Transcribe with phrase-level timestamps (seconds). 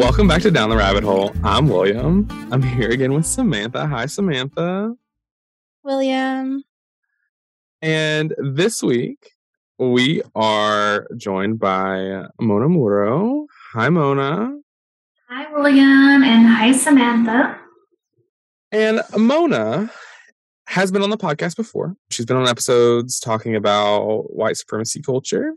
[0.00, 1.30] Welcome back to Down the Rabbit Hole.
[1.44, 2.26] I'm William.
[2.50, 3.86] I'm here again with Samantha.
[3.86, 4.94] Hi, Samantha.
[5.84, 6.64] William.
[7.82, 9.32] And this week
[9.78, 13.46] we are joined by Mona Muro.
[13.74, 14.58] Hi, Mona.
[15.28, 17.60] Hi, William, and hi, Samantha.
[18.72, 19.92] And Mona
[20.68, 21.94] has been on the podcast before.
[22.08, 25.52] She's been on episodes talking about white supremacy culture.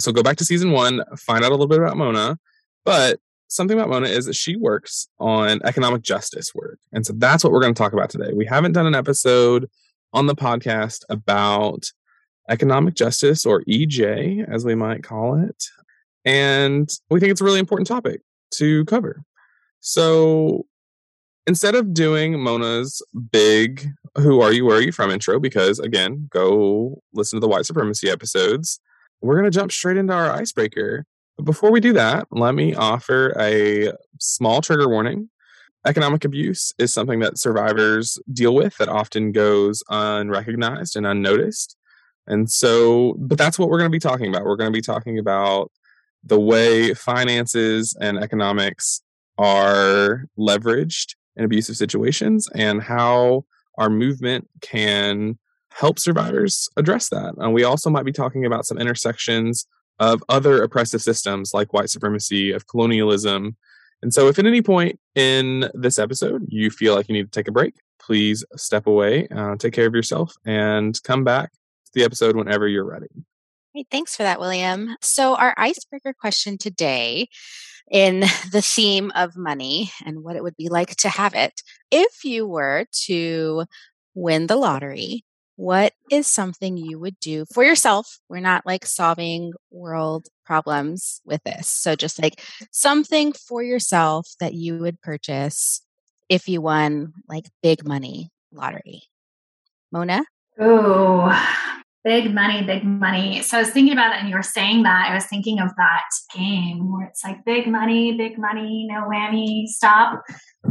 [0.00, 2.40] So go back to season one, find out a little bit about Mona.
[2.84, 6.78] But something about Mona is that she works on economic justice work.
[6.92, 8.32] And so that's what we're going to talk about today.
[8.32, 9.68] We haven't done an episode
[10.12, 11.90] on the podcast about
[12.48, 15.64] economic justice or EJ, as we might call it.
[16.24, 18.20] And we think it's a really important topic
[18.54, 19.22] to cover.
[19.80, 20.66] So
[21.46, 26.28] instead of doing Mona's big Who Are You, Where Are You From intro, because again,
[26.30, 28.80] go listen to the white supremacy episodes,
[29.20, 31.04] we're going to jump straight into our icebreaker.
[31.38, 35.30] But before we do that, let me offer a small trigger warning.
[35.86, 41.76] Economic abuse is something that survivors deal with that often goes unrecognized and unnoticed.
[42.26, 44.44] And so, but that's what we're going to be talking about.
[44.44, 45.70] We're going to be talking about
[46.24, 49.00] the way finances and economics
[49.38, 53.44] are leveraged in abusive situations and how
[53.78, 55.38] our movement can
[55.70, 57.34] help survivors address that.
[57.38, 61.90] And we also might be talking about some intersections of other oppressive systems like white
[61.90, 63.56] supremacy, of colonialism.
[64.02, 67.36] And so, if at any point in this episode you feel like you need to
[67.38, 71.90] take a break, please step away, uh, take care of yourself, and come back to
[71.94, 73.08] the episode whenever you're ready.
[73.74, 73.88] Great.
[73.90, 74.96] Thanks for that, William.
[75.00, 77.28] So, our icebreaker question today
[77.90, 78.20] in
[78.52, 81.62] the theme of money and what it would be like to have it.
[81.90, 83.64] If you were to
[84.14, 85.24] win the lottery,
[85.58, 88.20] what is something you would do for yourself?
[88.28, 91.66] We're not like solving world problems with this.
[91.66, 95.82] So just like something for yourself that you would purchase
[96.28, 99.02] if you won like big money lottery.
[99.90, 100.22] Mona?
[100.60, 101.74] Oh,
[102.04, 103.42] big money, big money.
[103.42, 105.10] So I was thinking about it and you were saying that.
[105.10, 106.04] I was thinking of that
[106.34, 110.22] game where it's like big money, big money, no whammy, stop.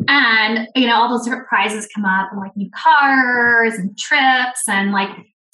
[0.07, 4.61] And, you know, all those different prizes come up and like new cars and trips.
[4.67, 5.09] And like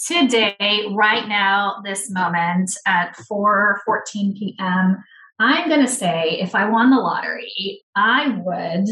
[0.06, 5.04] today, right now, this moment at 4 14 p.m.,
[5.40, 8.86] I'm going to say if I won the lottery, I would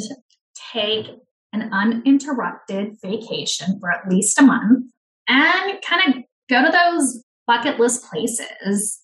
[0.74, 1.08] take
[1.54, 4.92] an uninterrupted vacation for at least a month
[5.28, 9.00] and kind of go to those bucket list places.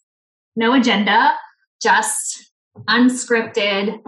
[0.56, 1.34] No agenda,
[1.82, 2.52] just
[2.88, 4.00] unscripted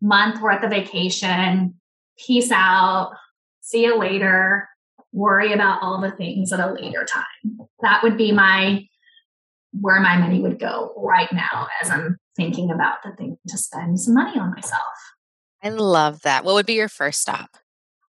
[0.00, 1.74] month worth of vacation,
[2.18, 3.12] peace out,
[3.60, 4.68] see you later,
[5.12, 7.68] worry about all the things at a later time.
[7.80, 8.86] That would be my
[9.72, 14.00] where my money would go right now as I'm thinking about the thing to spend
[14.00, 14.82] some money on myself.
[15.62, 16.44] I love that.
[16.44, 17.50] What would be your first stop?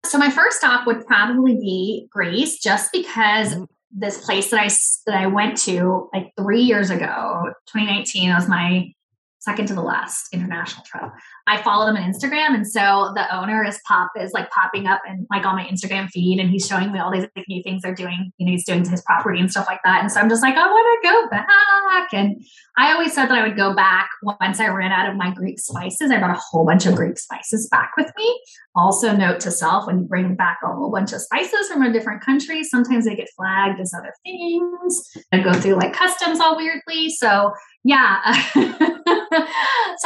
[0.05, 3.63] So my first stop would probably be Greece just because mm-hmm.
[3.97, 4.67] This place that I
[5.05, 8.91] that I went to like 3 years ago, 2019 That was my
[9.39, 11.11] second to the last international trip.
[11.47, 15.01] I follow them on Instagram, and so the owner is pop is like popping up
[15.07, 17.83] and like on my Instagram feed, and he's showing me all these like, new things
[17.83, 18.31] they're doing.
[18.37, 20.01] You know, he's doing to his property and stuff like that.
[20.01, 22.13] And so I'm just like, I want to go back.
[22.13, 22.43] And
[22.77, 25.59] I always said that I would go back once I ran out of my Greek
[25.59, 26.11] spices.
[26.11, 28.41] I brought a whole bunch of Greek spices back with me.
[28.75, 31.93] Also, note to self: when you bring back a whole bunch of spices from a
[31.93, 36.57] different country, sometimes they get flagged as other things and go through like customs all
[36.57, 37.09] weirdly.
[37.09, 37.53] So
[37.85, 38.19] yeah.
[38.55, 38.59] so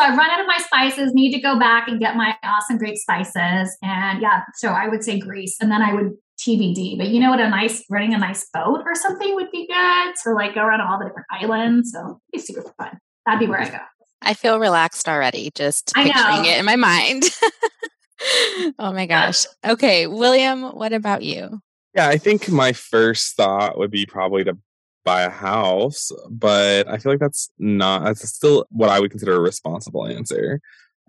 [0.04, 2.98] I've run out of my spices, need to go back and get my awesome Greek
[2.98, 3.78] spices.
[3.82, 5.58] And yeah, so I would say Greece.
[5.60, 6.98] And then I would TBD.
[6.98, 7.40] But you know what?
[7.40, 10.82] A nice running a nice boat or something would be good to like go around
[10.82, 11.92] all the different islands.
[11.92, 12.98] So it'd be super fun.
[13.26, 13.78] That'd be where I go.
[14.22, 17.24] I feel relaxed already, just picturing it in my mind.
[18.80, 19.46] oh my gosh.
[19.66, 21.62] Okay, William, what about you?
[21.96, 24.58] Yeah, I think my first thought would be probably to
[25.06, 29.36] buy a house, but I feel like that's not that's still what I would consider
[29.36, 30.60] a responsible answer.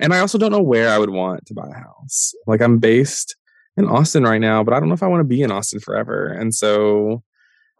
[0.00, 2.34] And I also don't know where I would want to buy a house.
[2.46, 3.36] Like I'm based
[3.76, 5.80] in Austin right now, but I don't know if I want to be in Austin
[5.80, 6.26] forever.
[6.26, 7.22] And so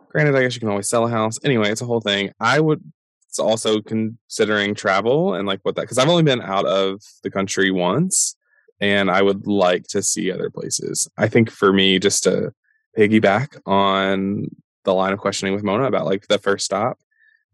[0.08, 1.38] granted, I guess you can always sell a house.
[1.44, 2.30] Anyway, it's a whole thing.
[2.38, 2.82] I would
[3.28, 7.30] it's also considering travel and like what that because I've only been out of the
[7.30, 8.34] country once
[8.80, 11.08] and I would like to see other places.
[11.16, 12.52] I think for me, just to
[12.98, 14.48] piggyback on
[14.84, 16.98] the line of questioning with Mona about like the first stop.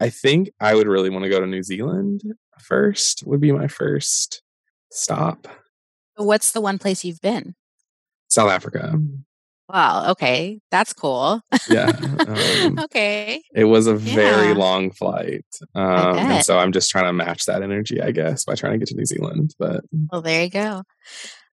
[0.01, 2.23] I think I would really want to go to New Zealand
[2.59, 4.43] first, would be my first
[4.91, 5.49] stop.
[6.17, 7.55] What's the one place you've been?
[8.29, 8.95] South Africa.
[9.69, 10.13] Wow.
[10.13, 10.61] Okay.
[10.71, 11.41] That's cool.
[11.69, 11.93] Yeah.
[12.27, 13.43] Um, okay.
[13.55, 14.55] it was a very Yeah.
[14.55, 15.45] long flight.
[15.75, 18.79] Um, and so I'm just trying to match that energy, I guess, by trying to
[18.79, 19.55] get to New Zealand.
[19.59, 20.83] But Well, there you go.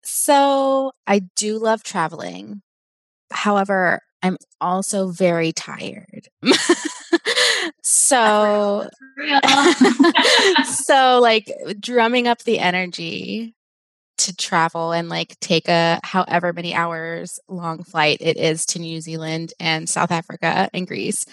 [0.02, 2.62] So I do love traveling.
[3.30, 6.28] However, I'm also very tired.
[7.82, 8.88] so
[10.64, 13.54] so like drumming up the energy
[14.18, 19.00] to travel and like take a however many hours long flight it is to New
[19.00, 21.24] Zealand and South Africa and Greece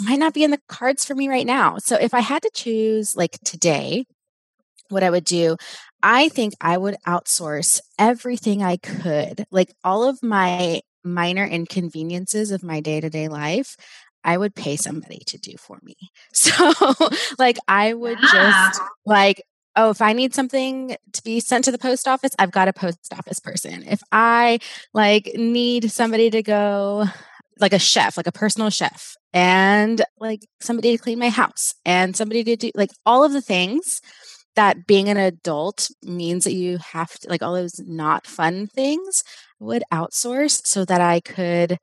[0.00, 1.78] might not be in the cards for me right now.
[1.78, 4.04] So if I had to choose like today
[4.88, 5.56] what I would do,
[6.02, 9.44] I think I would outsource everything I could.
[9.50, 13.76] Like all of my minor inconveniences of my day-to-day life,
[14.24, 15.94] I would pay somebody to do for me.
[16.32, 16.74] So
[17.38, 18.70] like I would Yeah.
[18.70, 19.42] just like
[19.76, 22.72] oh, if I need something to be sent to the post office, I've got a
[22.72, 23.84] post office person.
[23.86, 24.58] If I
[24.92, 27.06] like need somebody to go
[27.60, 32.16] like a chef, like a personal chef, and like somebody to clean my house and
[32.16, 34.00] somebody to do like all of the things
[34.56, 39.22] that being an adult means that you have to like all those not fun things
[39.60, 41.78] would outsource so that I could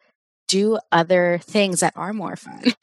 [0.48, 2.64] do other things that are more fun.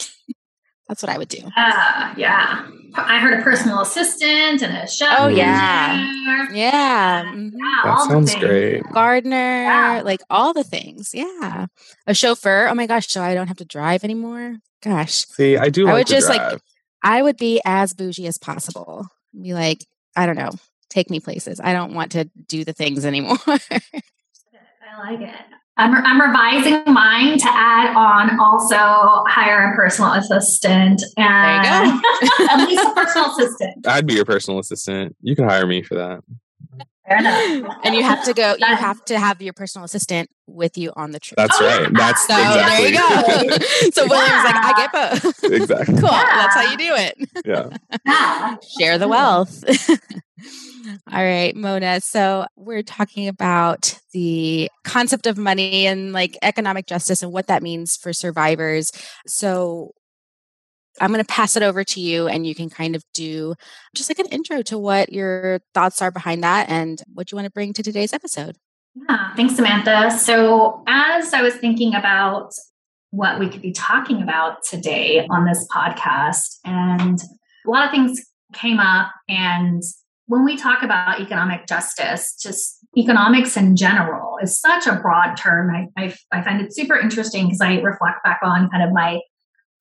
[0.89, 1.39] That's what I would do.
[1.57, 2.69] Uh, yeah.
[2.95, 5.15] I heard a personal assistant and a chef.
[5.19, 5.97] Oh, yeah.
[6.27, 6.55] there.
[6.55, 7.25] Yeah.
[7.25, 7.53] mhm.
[7.55, 8.83] Yeah, that all sounds great.
[8.93, 10.03] Gardener, Yeah.
[10.05, 11.13] like all the things.
[11.15, 11.67] Yeah.
[12.07, 12.69] A chauffeur.
[12.69, 13.07] Oh my gosh.
[13.09, 14.57] So I don't have to drive anymore.
[14.83, 15.25] Gosh.
[15.27, 16.61] See, I do I would to just, like.
[17.03, 19.07] I would be as bougie as possible.
[19.41, 20.51] Be like, I don't know,
[20.91, 21.59] take me places.
[21.59, 23.39] I don't want to do the things anymore.
[23.47, 23.61] I
[25.11, 25.35] like it.
[25.77, 32.49] I'm, I'm revising mine to add on also hire a personal assistant and There you
[32.51, 33.87] at least a personal assistant.
[33.87, 35.17] I'd be your personal assistant.
[35.23, 36.21] You can hire me for that.
[37.09, 37.77] Fair enough.
[37.85, 41.11] and you have to go, you have to have your personal assistant with you on
[41.13, 41.37] the trip.
[41.37, 41.83] That's Oh, right.
[41.83, 41.89] yeah.
[41.93, 42.93] That's so exactly.
[42.93, 43.67] there you go.
[43.93, 45.45] so William's like, I get both.
[45.53, 45.95] exactly.
[45.95, 46.09] cool.
[46.11, 47.15] That's how you do it.
[47.45, 47.77] Yeah.
[48.07, 48.57] Yeah.
[48.79, 49.65] share the wealth.
[51.13, 52.01] All right, Mona.
[52.01, 57.63] So we're talking about the concept of money and like economic justice and what that
[57.63, 58.91] means for survivors.
[59.27, 59.93] So
[61.01, 63.55] I'm going to pass it over to you and you can kind of do
[63.95, 67.47] just like an intro to what your thoughts are behind that and what you want
[67.47, 68.57] to bring to today's episode.
[69.09, 70.11] Yeah, thanks, Samantha.
[70.11, 72.53] So, as I was thinking about
[73.11, 77.19] what we could be talking about today on this podcast, and
[77.67, 78.21] a lot of things
[78.53, 79.13] came up.
[79.29, 79.83] And
[80.27, 85.71] when we talk about economic justice, just economics in general is such a broad term.
[85.75, 89.21] I, I, I find it super interesting because I reflect back on kind of my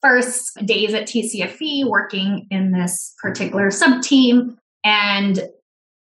[0.01, 5.48] first days at TCFV working in this particular sub team and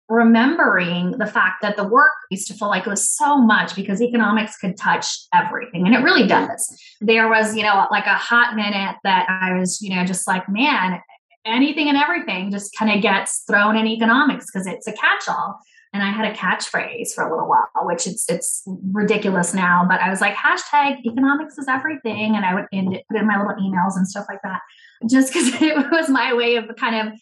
[0.08, 4.02] remembering the fact that the work used to feel like it was so much because
[4.02, 6.76] economics could touch everything and it really does.
[7.00, 10.50] There was you know like a hot minute that i was you know just like
[10.50, 11.00] man
[11.46, 15.60] anything and everything just kind of gets thrown in economics because it's a catch-all
[15.94, 20.00] and i had a catchphrase for a little while which it's it's ridiculous now but
[20.02, 22.36] i was like hashtag economics is everything.
[22.36, 24.62] And i would end it, put in my little emails and stuff like that
[25.10, 27.14] just because it was my way of kind of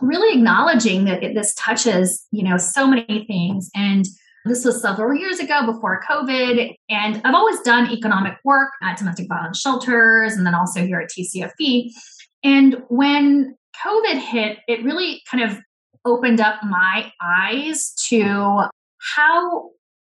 [0.00, 3.70] really acknowledging that it, this touches you know so many things.
[3.74, 4.04] And
[4.44, 6.74] this was several years ago before covid.
[6.90, 11.10] And i've always done economic work at domestic violence shelters and then also here at
[11.10, 11.90] tcfv
[12.42, 15.58] and when covid hit it really kind of
[16.04, 18.62] opened up my eyes to
[19.14, 19.70] how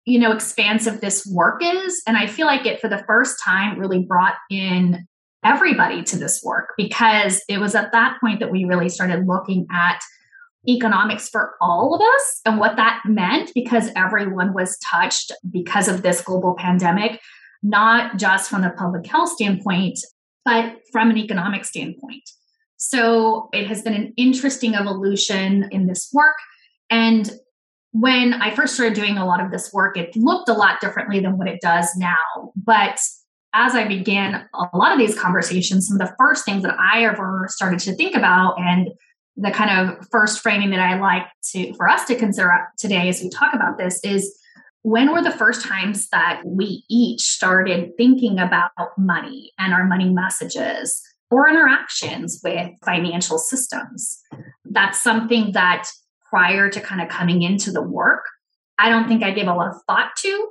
[0.06, 3.78] you know expansive this work is and i feel like it for the first time
[3.78, 5.06] really brought in
[5.44, 9.68] everybody to this work because it was at that point that we really started looking
[9.72, 10.02] at
[10.68, 16.02] economics for all of us and what that meant because everyone was touched because of
[16.02, 17.22] this global pandemic,
[17.64, 19.98] not just from the public health standpoint,
[20.44, 22.30] but from an economic standpoint.
[22.78, 26.36] So it has been an interesting evolution in this work.
[26.90, 27.30] And
[27.92, 31.20] when I first started doing a lot of this work, it looked a lot differently
[31.20, 32.52] than what it does now.
[32.56, 33.00] But
[33.54, 37.06] as I began a lot of these conversations, some of the first things that I
[37.06, 38.90] ever started to think about and
[39.36, 43.22] the kind of first framing that I like to for us to consider today as
[43.22, 44.38] we talk about this is
[44.82, 50.10] when were the first times that we each started thinking about money and our money
[50.10, 54.20] messages or interactions with financial systems?
[54.66, 55.88] That's something that
[56.30, 58.26] prior to kind of coming into the work,
[58.78, 60.48] I don't think I gave a lot of thought to.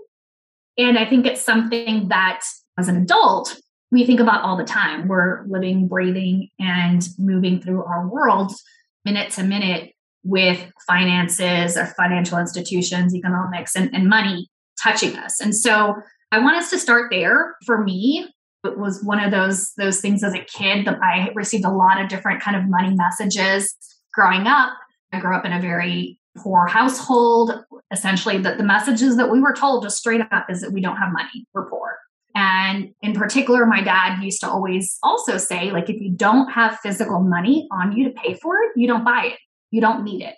[0.78, 2.42] And I think it's something that
[2.78, 3.56] as an adult,
[3.90, 5.08] we think about all the time.
[5.08, 8.52] We're living, breathing, and moving through our world
[9.04, 9.92] minute to minute
[10.24, 14.50] with finances or financial institutions, economics, and, and money
[14.82, 15.40] touching us.
[15.40, 15.94] And so
[16.32, 17.54] I want us to start there.
[17.64, 18.34] For me,
[18.66, 22.00] it was one of those those things as a kid that I received a lot
[22.00, 23.74] of different kind of money messages
[24.14, 24.70] growing up.
[25.12, 27.64] I grew up in a very poor household.
[27.92, 30.96] Essentially, that the messages that we were told just straight up is that we don't
[30.96, 31.98] have money, we're poor.
[32.34, 36.78] And in particular, my dad used to always also say, like, if you don't have
[36.80, 39.38] physical money on you to pay for it, you don't buy it.
[39.70, 40.34] You don't need it.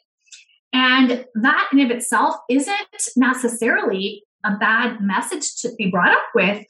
[0.73, 2.77] And that in of itself isn't
[3.17, 6.65] necessarily a bad message to be brought up with.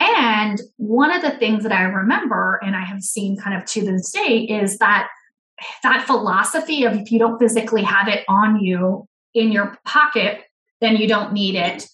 [0.00, 3.84] And one of the things that I remember and I have seen kind of to
[3.84, 5.08] this day is that
[5.82, 10.44] that philosophy of if you don't physically have it on you in your pocket,
[10.80, 11.88] then you don't need it.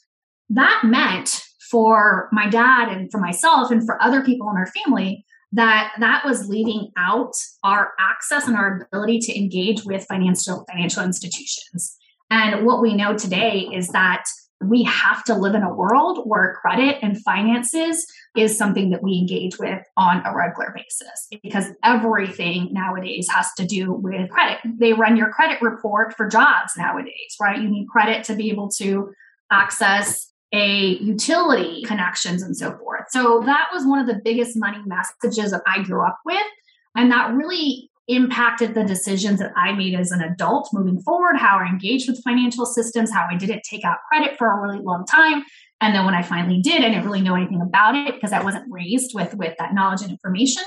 [0.51, 5.25] That meant for my dad and for myself and for other people in our family
[5.53, 7.33] that that was leaving out
[7.63, 11.97] our access and our ability to engage with financial financial institutions.
[12.31, 14.25] And what we know today is that
[14.69, 18.07] we have to live in a world where credit and finances
[18.37, 23.67] is something that we engage with on a regular basis because everything nowadays has to
[23.67, 24.59] do with credit.
[24.65, 27.61] They run your credit report for jobs nowadays, right?
[27.61, 29.13] You need credit to be able to
[29.51, 33.07] access a utility connections and so forth.
[33.11, 36.47] So that was one of the biggest money messages that I grew up with.
[36.95, 41.59] And that really impacted the decisions that I made as an adult moving forward, how
[41.59, 45.07] I engaged with financial systems, how I didn't take out credit for a really long
[45.07, 45.43] time.
[45.81, 48.43] And then when I finally did, I didn't really know anything about it because I
[48.43, 50.63] wasn't raised with, with that knowledge and information.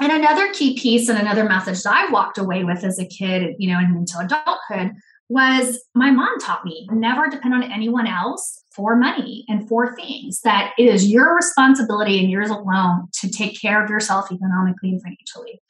[0.00, 3.54] And another key piece and another message that I walked away with as a kid,
[3.58, 4.96] you know, and into adulthood
[5.28, 10.40] was my mom taught me never depend on anyone else for money and for things,
[10.40, 15.02] that it is your responsibility and yours alone to take care of yourself economically and
[15.02, 15.60] financially.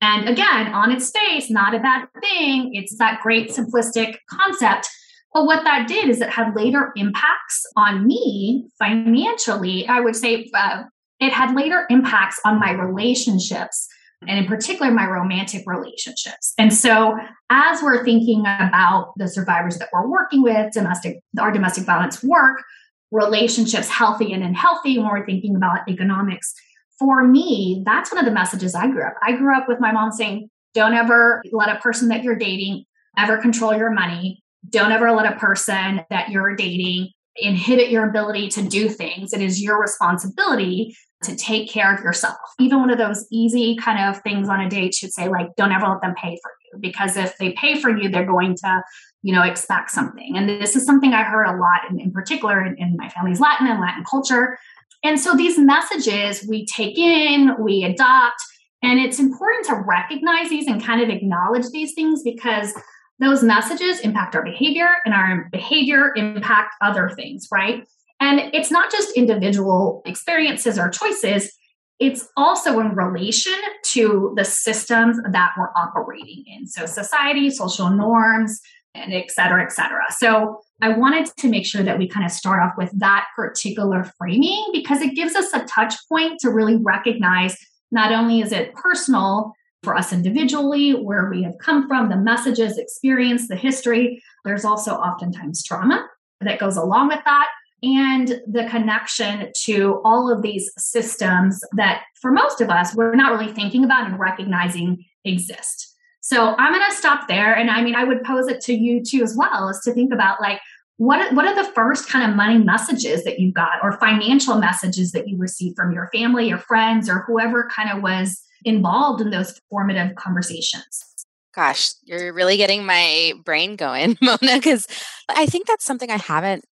[0.00, 2.70] And again, on its face, not a bad thing.
[2.74, 4.88] It's that great simplistic concept.
[5.32, 9.86] But what that did is it had later impacts on me financially.
[9.86, 10.84] I would say uh,
[11.20, 13.86] it had later impacts on my relationships
[14.26, 16.52] and in particular my romantic relationships.
[16.58, 17.16] And so
[17.48, 22.62] as we're thinking about the survivors that we're working with, domestic our domestic violence work,
[23.10, 26.54] relationships healthy and unhealthy, when we're thinking about economics,
[27.00, 29.14] for me, that's one of the messages I grew up.
[29.22, 32.84] I grew up with my mom saying, don't ever let a person that you're dating
[33.16, 34.42] ever control your money.
[34.68, 39.32] Don't ever let a person that you're dating inhibit your ability to do things.
[39.32, 42.36] It is your responsibility to take care of yourself.
[42.58, 45.72] Even one of those easy kind of things on a date should say, like, don't
[45.72, 46.80] ever let them pay for you.
[46.80, 48.82] Because if they pay for you, they're going to,
[49.22, 50.36] you know, expect something.
[50.36, 53.40] And this is something I heard a lot in, in particular in, in my family's
[53.40, 54.58] Latin and Latin culture.
[55.02, 58.42] And so these messages we take in, we adopt,
[58.82, 62.72] and it's important to recognize these and kind of acknowledge these things because
[63.18, 67.86] those messages impact our behavior and our behavior impact other things, right?
[68.18, 71.52] And it's not just individual experiences or choices,
[71.98, 73.56] it's also in relation
[73.92, 76.66] to the systems that we're operating in.
[76.66, 78.60] So, society, social norms,
[78.94, 80.04] and et cetera, et cetera.
[80.10, 84.10] So, I wanted to make sure that we kind of start off with that particular
[84.16, 87.54] framing because it gives us a touch point to really recognize
[87.92, 92.78] not only is it personal for us individually, where we have come from, the messages,
[92.78, 96.06] experience, the history, there's also oftentimes trauma
[96.40, 97.48] that goes along with that
[97.82, 103.32] and the connection to all of these systems that for most of us we're not
[103.32, 105.89] really thinking about and recognizing exist
[106.30, 107.54] so i'm going to stop there.
[107.54, 110.12] And i mean i would pose it to you too as well is to think
[110.12, 110.60] about like
[111.00, 115.12] what, what are the first kind of money messages that you got or financial messages
[115.12, 119.30] that you received from your family or friends or whoever kind of was involved in
[119.30, 121.06] those formative conversations?
[121.54, 124.86] Gosh, you're really getting my brain going, Mona, because
[125.30, 126.66] I think that's something I haven't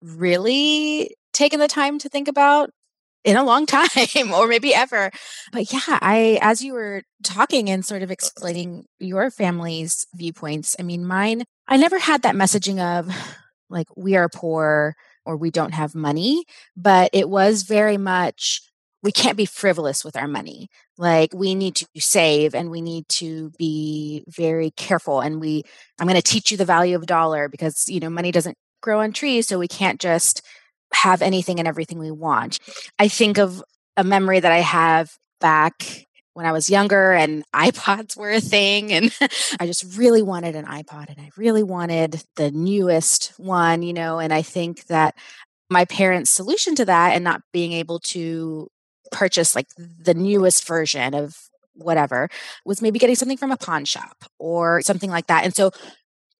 [0.00, 2.70] really taken the time to think about
[3.24, 5.10] in a long time or maybe ever.
[5.52, 10.82] But yeah, I, as you were talking and sort of explaining your family's viewpoints, I
[10.82, 13.08] mean, mine, I never had that messaging of
[13.70, 16.44] like, we are poor or we don't have money,
[16.76, 18.60] but it was very much,
[19.02, 20.68] we can't be frivolous with our money.
[20.96, 25.20] Like we need to save and we need to be very careful.
[25.20, 25.64] And we,
[25.98, 28.56] I'm going to teach you the value of a dollar because, you know, money doesn't
[28.80, 30.42] grow on trees, so we can't just
[30.94, 32.58] have anything and everything we want.
[32.98, 33.62] I think of
[33.96, 38.92] a memory that I have back when I was younger and iPods were a thing
[38.92, 39.14] and
[39.60, 44.18] I just really wanted an iPod and I really wanted the newest one, you know,
[44.18, 45.14] and I think that
[45.70, 48.68] my parents' solution to that and not being able to
[49.10, 51.36] purchase like the newest version of
[51.74, 52.28] whatever
[52.64, 55.44] was maybe getting something from a pawn shop or something like that.
[55.44, 55.70] And so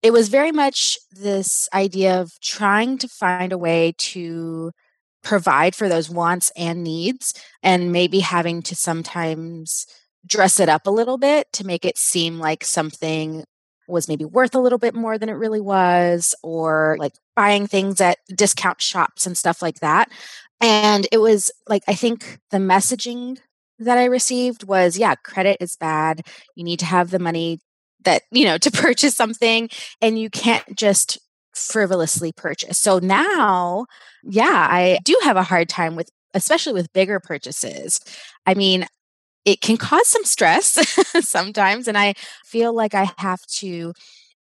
[0.04, 4.70] it was very much this idea of trying to find a way to
[5.22, 7.32] provide for those wants and needs
[7.62, 9.86] and maybe having to sometimes
[10.26, 13.44] dress it up a little bit to make it seem like something
[13.88, 17.98] was maybe worth a little bit more than it really was or like buying things
[17.98, 20.10] at discount shops and stuff like that.
[20.60, 23.38] And it was like i think the messaging
[23.78, 26.26] that i received was yeah credit is bad.
[26.54, 27.60] You need to have the money
[28.04, 29.68] that you know to purchase something
[30.00, 31.18] and you can't just
[31.54, 33.86] frivolously purchase so now
[34.24, 38.00] yeah i do have a hard time with especially with bigger purchases
[38.44, 38.86] i mean
[39.44, 40.78] it can cause some stress
[41.20, 41.86] sometimes.
[41.88, 43.92] And I feel like I have to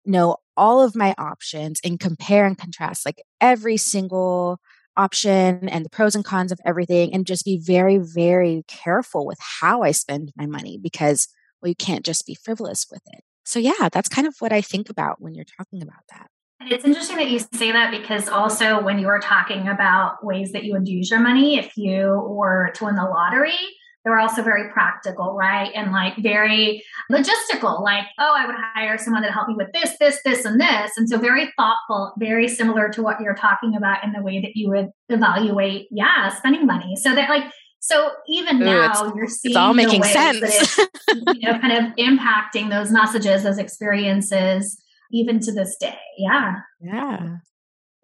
[0.05, 4.59] know all of my options and compare and contrast like every single
[4.97, 9.39] option and the pros and cons of everything and just be very, very careful with
[9.41, 11.29] how I spend my money because,
[11.61, 13.23] well, you can't just be frivolous with it.
[13.45, 16.29] So, yeah, that's kind of what I think about when you're talking about that.
[16.61, 20.53] And it's interesting that you say that because also when you were talking about ways
[20.53, 23.59] that you would use your money if you were to win the lottery,
[24.05, 25.71] they were also very practical, right?
[25.75, 29.97] And like very logistical, like, oh, I would hire someone to help me with this,
[29.99, 30.93] this, this, and this.
[30.97, 34.57] And so very thoughtful, very similar to what you're talking about in the way that
[34.57, 36.97] you would evaluate, yeah, spending money.
[36.97, 37.45] So that like,
[37.83, 40.79] so even Ooh, now you're seeing it's all making sense.
[41.09, 45.99] you know, kind of impacting those messages, those experiences, even to this day.
[46.17, 46.61] Yeah.
[46.81, 47.39] Yeah.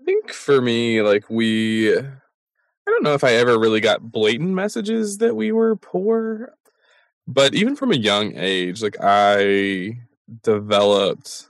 [0.00, 2.02] I think for me, like we I
[2.86, 6.54] don't know if I ever really got blatant messages that we were poor,
[7.28, 9.98] but even from a young age, like I
[10.42, 11.48] developed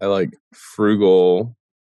[0.00, 1.55] a like frugal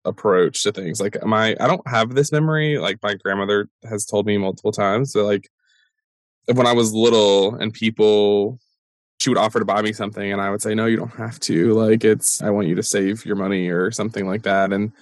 [0.07, 1.01] approach to things.
[1.01, 5.13] Like my I don't have this memory, like my grandmother has told me multiple times.
[5.13, 5.51] So like
[6.53, 8.59] when I was little and people
[9.19, 11.41] she would offer to buy me something and I would say, No, you don't have
[11.41, 11.73] to.
[11.75, 14.73] Like it's I want you to save your money or something like that.
[14.73, 14.93] And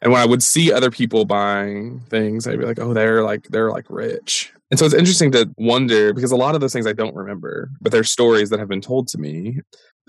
[0.00, 3.48] and when I would see other people buying things, I'd be like, oh, they're like
[3.48, 4.52] they're like rich.
[4.70, 7.70] And so it's interesting to wonder because a lot of those things I don't remember,
[7.80, 9.60] but they're stories that have been told to me.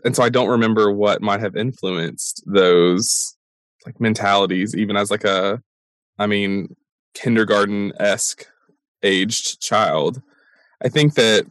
[0.05, 3.35] And so I don't remember what might have influenced those
[3.85, 5.61] like mentalities, even as like a,
[6.17, 6.75] I mean,
[7.13, 8.45] kindergarten esque
[9.03, 10.21] aged child.
[10.83, 11.45] I think that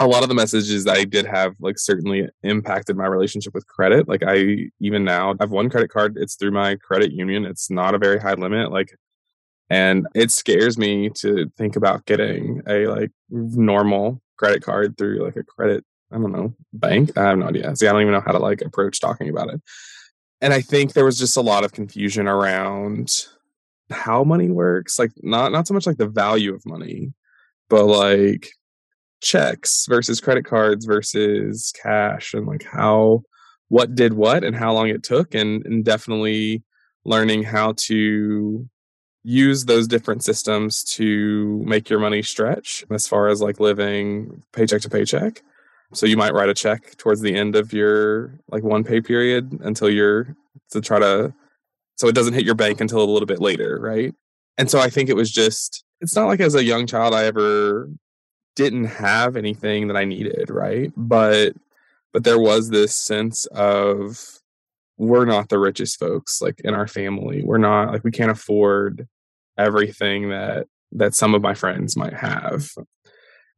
[0.00, 4.08] a lot of the messages I did have like certainly impacted my relationship with credit.
[4.08, 6.16] Like I even now I've one credit card.
[6.16, 7.44] It's through my credit union.
[7.44, 8.72] It's not a very high limit.
[8.72, 8.96] Like
[9.70, 15.36] and it scares me to think about getting a like normal credit card through like
[15.36, 17.16] a credit, I don't know, bank.
[17.16, 17.74] I have no idea.
[17.76, 19.62] See, I don't even know how to like approach talking about it.
[20.40, 23.26] And I think there was just a lot of confusion around
[23.90, 24.98] how money works.
[24.98, 27.12] Like not not so much like the value of money,
[27.68, 28.48] but like
[29.20, 33.22] checks versus credit cards versus cash and like how
[33.68, 36.62] what did what and how long it took and, and definitely
[37.04, 38.68] learning how to
[39.22, 44.82] use those different systems to make your money stretch as far as like living paycheck
[44.82, 45.42] to paycheck
[45.92, 49.58] so you might write a check towards the end of your like one pay period
[49.62, 50.36] until you're
[50.70, 51.32] to try to
[51.96, 54.14] so it doesn't hit your bank until a little bit later right
[54.58, 57.24] and so i think it was just it's not like as a young child i
[57.24, 57.88] ever
[58.54, 60.92] didn't have anything that I needed, right?
[60.96, 61.54] But
[62.12, 64.20] but there was this sense of
[64.96, 67.42] we're not the richest folks like in our family.
[67.42, 69.08] We're not like we can't afford
[69.58, 72.70] everything that that some of my friends might have.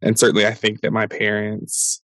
[0.02, 2.02] And certainly I think that my parents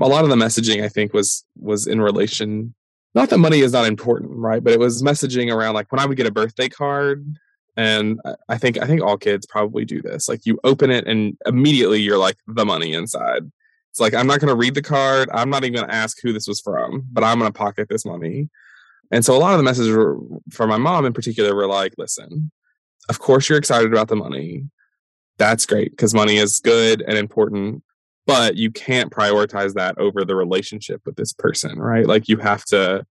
[0.00, 2.74] a lot of the messaging I think was was in relation
[3.14, 4.64] not that money is not important, right?
[4.64, 7.26] But it was messaging around like when I would get a birthday card
[7.76, 10.28] and i think i think all kids probably do this.
[10.28, 13.50] Like you open it and immediately you're like the money inside.
[13.90, 15.28] It's like i'm not going to read the card.
[15.32, 17.88] I'm not even going to ask who this was from but i'm going to pocket
[17.88, 18.48] this money.
[19.10, 20.18] And so a lot of the messages were,
[20.50, 22.50] from my mom in particular were like listen
[23.08, 24.64] of course you're excited about the money.
[25.38, 27.82] That's great because money is good and important
[28.26, 32.06] but you can't prioritize that over the relationship with this person right?
[32.06, 33.04] Like you have to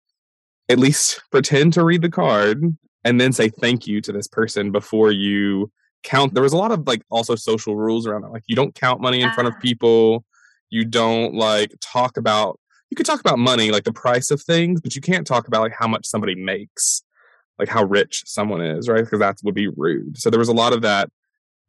[0.69, 2.63] at least pretend to read the card
[3.03, 5.71] and then say thank you to this person before you
[6.03, 6.33] count.
[6.33, 9.01] There was a lot of like also social rules around it like you don't count
[9.01, 9.61] money in front of ah.
[9.61, 10.25] people.
[10.69, 12.59] You don't like talk about
[12.91, 15.61] you could talk about money like the price of things but you can't talk about
[15.61, 17.03] like how much somebody makes
[17.59, 19.03] like how rich someone is right?
[19.03, 20.17] Because that would be rude.
[20.17, 21.09] So there was a lot of that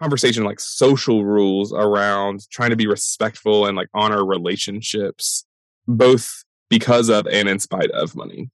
[0.00, 5.44] conversation like social rules around trying to be respectful and like honor relationships
[5.86, 8.50] both because of and in spite of money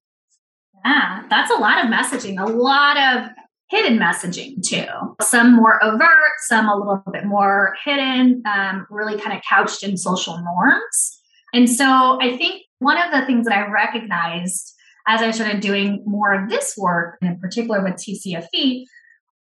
[0.86, 3.30] yeah, that's a lot of messaging, a lot of
[3.68, 4.86] hidden messaging too.
[5.20, 6.10] Some more overt,
[6.46, 11.20] some a little bit more hidden, um, really kind of couched in social norms.
[11.52, 14.74] And so I think one of the things that I recognized
[15.08, 18.84] as I started doing more of this work, and in particular with TCFV,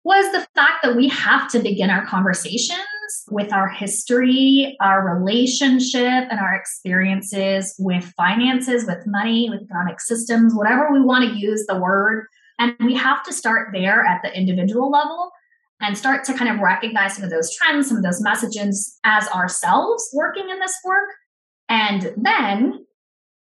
[0.06, 2.80] was the fact that we have to begin our conversations
[3.30, 10.54] with our history, our relationship, and our experiences with finances, with money, with economic systems,
[10.54, 12.28] whatever we want to use the word.
[12.60, 15.32] And we have to start there at the individual level
[15.82, 19.28] and start to kind of recognize some of those trends, some of those messages as
[19.30, 21.10] ourselves working in this work.
[21.68, 22.86] And then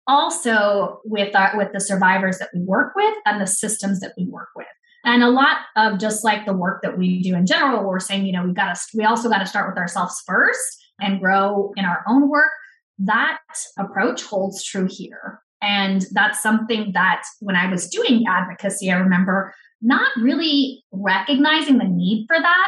[0.06, 4.26] also with our with the survivors that we work with and the systems that we
[4.26, 4.68] work with.
[5.04, 8.26] And a lot of just like the work that we do in general, we're saying,
[8.26, 11.72] you know, we got to, we also got to start with ourselves first and grow
[11.76, 12.52] in our own work.
[13.00, 13.40] That
[13.80, 15.42] approach holds true here.
[15.62, 21.86] And that's something that when I was doing advocacy, I remember not really recognizing the
[21.86, 22.68] need for that.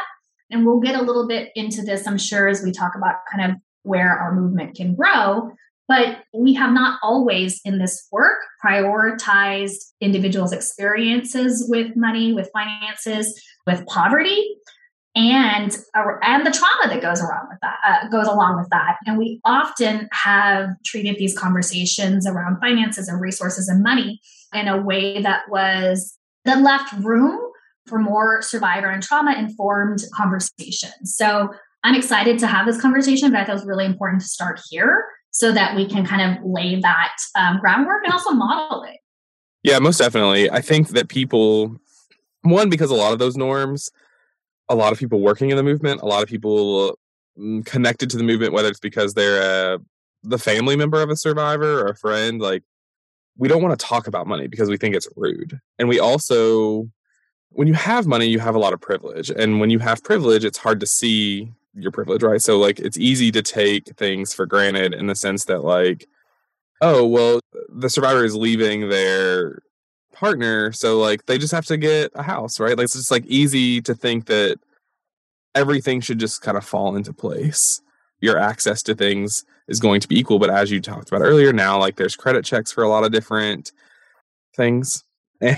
[0.50, 3.52] And we'll get a little bit into this, I'm sure, as we talk about kind
[3.52, 5.50] of where our movement can grow.
[5.86, 13.40] But we have not always in this work prioritized individuals' experiences with money, with finances,
[13.66, 14.56] with poverty,
[15.16, 18.96] and and the trauma that goes around with that uh, goes along with that.
[19.06, 24.20] And we often have treated these conversations around finances and resources and money
[24.52, 27.38] in a way that was that left room
[27.86, 31.14] for more survivor and trauma informed conversations.
[31.14, 31.50] So
[31.84, 34.60] I'm excited to have this conversation, but I thought it was really important to start
[34.70, 38.98] here so that we can kind of lay that um, groundwork and also model it.
[39.64, 40.48] Yeah, most definitely.
[40.48, 41.76] I think that people,
[42.42, 43.90] one, because a lot of those norms,
[44.68, 46.96] a lot of people working in the movement, a lot of people
[47.36, 49.78] mm, connected to the movement, whether it's because they're a,
[50.22, 52.62] the family member of a survivor or a friend, like
[53.36, 55.58] we don't want to talk about money because we think it's rude.
[55.80, 56.88] And we also,
[57.54, 59.30] when you have money, you have a lot of privilege.
[59.30, 62.42] And when you have privilege, it's hard to see your privilege, right?
[62.42, 66.06] So like it's easy to take things for granted in the sense that like,
[66.80, 69.62] oh well, the survivor is leaving their
[70.12, 72.76] partner, so like they just have to get a house, right?
[72.76, 74.58] Like it's just like easy to think that
[75.54, 77.80] everything should just kind of fall into place.
[78.20, 81.52] Your access to things is going to be equal, but as you talked about earlier,
[81.52, 83.72] now like there's credit checks for a lot of different
[84.56, 85.04] things.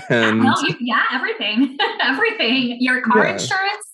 [0.09, 2.77] And well, yeah, everything, everything.
[2.81, 3.33] Your car Yeah.
[3.33, 3.87] insurance,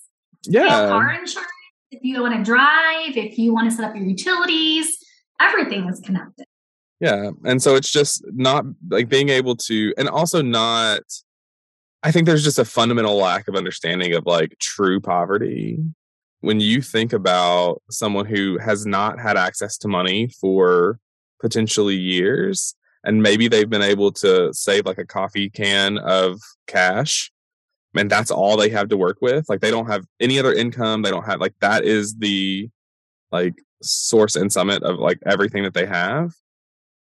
[0.44, 1.50] yeah, car insurance.
[1.90, 4.98] If you want to drive, if you want to set up your utilities,
[5.40, 6.46] everything is connected.
[7.00, 7.30] Yeah.
[7.44, 11.02] And so it's just not like being able to, and also not,
[12.02, 15.78] I think there's just a fundamental lack of understanding of like true poverty.
[16.40, 20.98] When you think about someone who has not had access to money for
[21.40, 27.30] potentially years, and maybe they've been able to save like a coffee can of cash,
[27.94, 29.48] and that's all they have to work with.
[29.48, 31.02] Like they don't have any other income.
[31.02, 32.68] They don't have like that is the
[33.30, 36.32] like source and summit of like everything that they have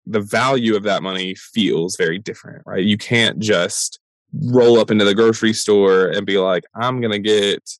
[0.07, 2.85] the value of that money feels very different, right?
[2.85, 4.00] You can't just
[4.33, 7.70] roll up into the grocery store and be like, I'm to get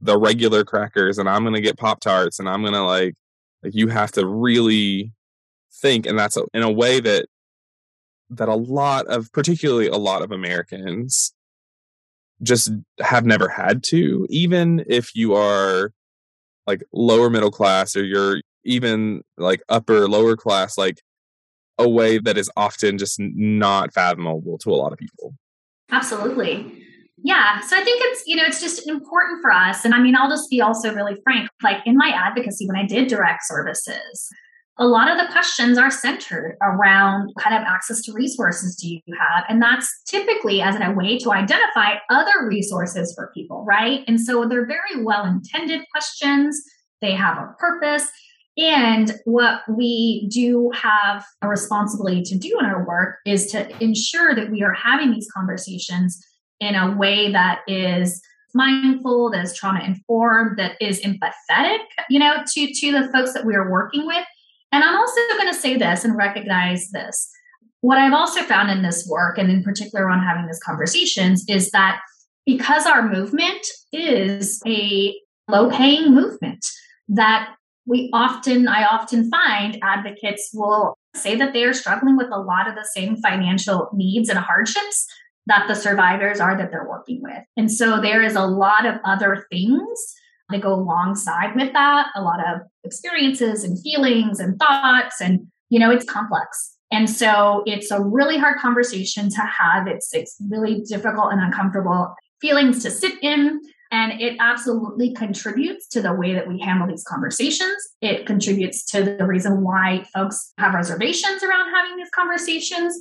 [0.00, 3.14] the regular crackers and I'm to get Pop Tarts and I'm to like,
[3.62, 5.12] like, you have to really
[5.80, 6.06] think.
[6.06, 7.26] And that's a, in a way that,
[8.30, 11.32] that a lot of, particularly a lot of Americans
[12.42, 15.92] just have never had to, even if you are
[16.66, 21.00] like lower middle class or you're even like upper lower class, like
[21.78, 25.34] a way that is often just not fathomable to a lot of people.
[25.90, 26.82] Absolutely.
[27.22, 27.60] Yeah.
[27.60, 29.84] So I think it's, you know, it's just important for us.
[29.84, 31.48] And I mean, I'll just be also really frank.
[31.62, 34.28] Like in my advocacy, when I did direct services,
[34.78, 39.00] a lot of the questions are centered around kind of access to resources do you
[39.18, 39.44] have?
[39.48, 44.04] And that's typically as a way to identify other resources for people, right?
[44.06, 46.62] And so they're very well intended questions,
[47.00, 48.08] they have a purpose.
[48.58, 54.34] And what we do have a responsibility to do in our work is to ensure
[54.34, 56.22] that we are having these conversations
[56.60, 58.22] in a way that is
[58.54, 63.44] mindful, that is trauma informed, that is empathetic, you know, to to the folks that
[63.44, 64.24] we are working with.
[64.72, 67.30] And I'm also going to say this and recognize this.
[67.80, 71.70] What I've also found in this work, and in particular on having these conversations, is
[71.70, 72.00] that
[72.44, 75.14] because our movement is a
[75.48, 76.66] low paying movement,
[77.08, 77.54] that
[77.86, 82.68] we often, I often find advocates will say that they are struggling with a lot
[82.68, 85.06] of the same financial needs and hardships
[85.46, 87.42] that the survivors are that they're working with.
[87.56, 90.14] And so there is a lot of other things
[90.50, 95.20] that go alongside with that, a lot of experiences and feelings and thoughts.
[95.20, 96.76] And, you know, it's complex.
[96.92, 99.86] And so it's a really hard conversation to have.
[99.88, 103.60] It's, it's really difficult and uncomfortable feelings to sit in.
[103.92, 107.76] And it absolutely contributes to the way that we handle these conversations.
[108.00, 112.96] It contributes to the reason why folks have reservations around having these conversations.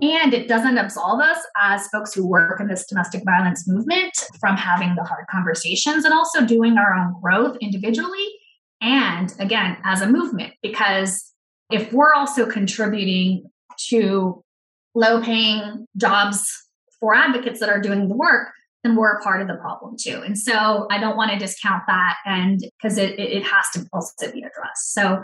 [0.00, 4.56] And it doesn't absolve us as folks who work in this domestic violence movement from
[4.56, 8.26] having the hard conversations and also doing our own growth individually
[8.82, 10.52] and again as a movement.
[10.62, 11.32] Because
[11.70, 13.50] if we're also contributing
[13.88, 14.42] to
[14.94, 16.46] low paying jobs
[17.00, 18.48] for advocates that are doing the work,
[18.84, 20.20] then we're a part of the problem too.
[20.24, 24.30] And so I don't want to discount that and because it, it has to also
[24.30, 24.92] be addressed.
[24.92, 25.22] So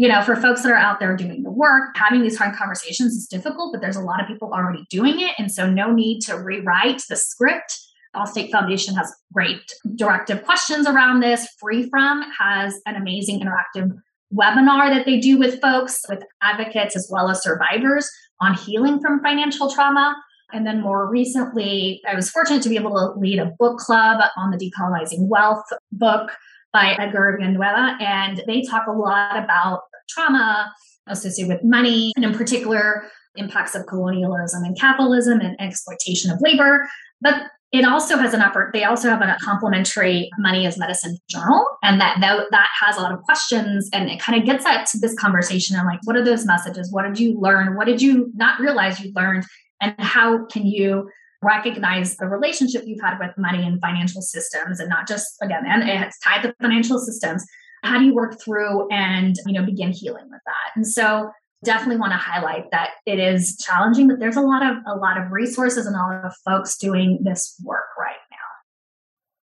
[0.00, 3.12] you know, for folks that are out there doing the work, having these hard conversations
[3.12, 5.32] is difficult, but there's a lot of people already doing it.
[5.36, 7.78] And so, no need to rewrite the script.
[8.14, 11.46] Allstate Foundation has great directive questions around this.
[11.62, 13.90] FreeFrom has an amazing interactive
[14.34, 18.08] webinar that they do with folks, with advocates, as well as survivors
[18.40, 20.16] on healing from financial trauma.
[20.52, 24.20] And then more recently, I was fortunate to be able to lead a book club
[24.36, 26.30] on the Decolonizing Wealth book
[26.72, 27.96] by Edgar Villanueva.
[28.00, 30.72] And they talk a lot about trauma
[31.06, 33.04] associated with money, and in particular,
[33.36, 36.88] impacts of colonialism and capitalism and exploitation of labor.
[37.20, 37.42] But
[37.72, 42.00] it also has an upper, They also have a complimentary money as medicine journal, and
[42.00, 45.76] that, that has a lot of questions, and it kind of gets at this conversation
[45.76, 46.90] of like, what are those messages?
[46.92, 47.76] What did you learn?
[47.76, 49.44] What did you not realize you learned?
[49.80, 51.08] And how can you
[51.42, 55.88] recognize the relationship you've had with money and financial systems, and not just again, and
[55.88, 57.46] it's tied to financial systems,
[57.82, 61.30] how do you work through and you know begin healing with that and so
[61.64, 65.18] definitely want to highlight that it is challenging but there's a lot of a lot
[65.18, 68.36] of resources and a lot of folks doing this work right now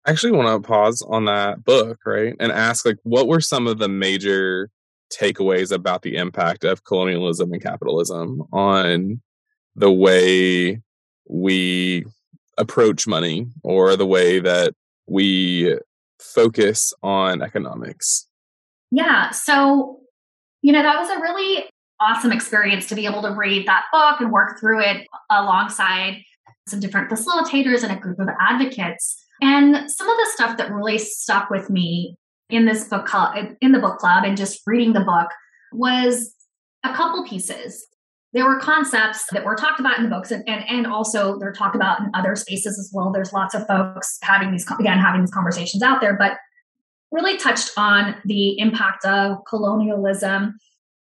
[0.04, 3.66] I actually want to pause on that book right and ask like what were some
[3.66, 4.70] of the major
[5.12, 9.20] takeaways about the impact of colonialism and capitalism on
[9.76, 10.80] the way
[11.28, 12.04] we
[12.58, 14.74] approach money or the way that
[15.06, 15.76] we
[16.20, 18.26] focus on economics?
[18.90, 19.30] Yeah.
[19.30, 20.00] So,
[20.60, 21.64] you know, that was a really
[22.02, 26.22] awesome experience to be able to read that book and work through it alongside
[26.66, 29.24] some different facilitators and a group of advocates.
[29.40, 32.16] And some of the stuff that really stuck with me
[32.50, 33.08] in this book
[33.60, 35.30] in the book club and just reading the book
[35.72, 36.34] was
[36.84, 37.86] a couple pieces
[38.32, 41.52] there were concepts that were talked about in the books and, and, and also they're
[41.52, 45.20] talked about in other spaces as well there's lots of folks having these again having
[45.20, 46.32] these conversations out there but
[47.10, 50.58] really touched on the impact of colonialism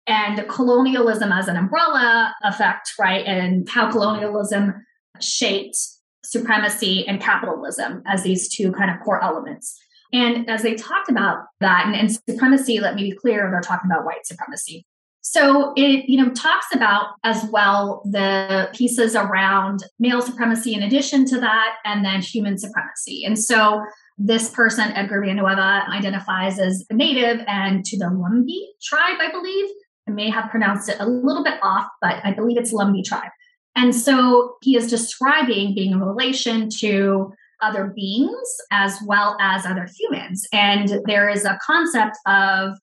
[0.10, 4.74] and colonialism as an umbrella effect right and how colonialism
[5.22, 5.78] shaped
[6.26, 9.80] supremacy and capitalism as these two kind of core elements
[10.12, 13.89] and as they talked about that and, and supremacy let me be clear they're talking
[13.89, 14.86] about white supremacy
[15.22, 21.26] so it, you know, talks about as well the pieces around male supremacy in addition
[21.26, 23.24] to that, and then human supremacy.
[23.26, 23.84] And so
[24.17, 29.69] this person, Edgar Villanueva, identifies as a native and to the Lumbee tribe, I believe.
[30.10, 33.32] I may have pronounced it a little bit off, but I believe it's Lumbee tribe.
[33.76, 39.88] And so he is describing being in relation to other beings as well as other
[39.98, 40.48] humans.
[40.52, 42.78] And there is a concept of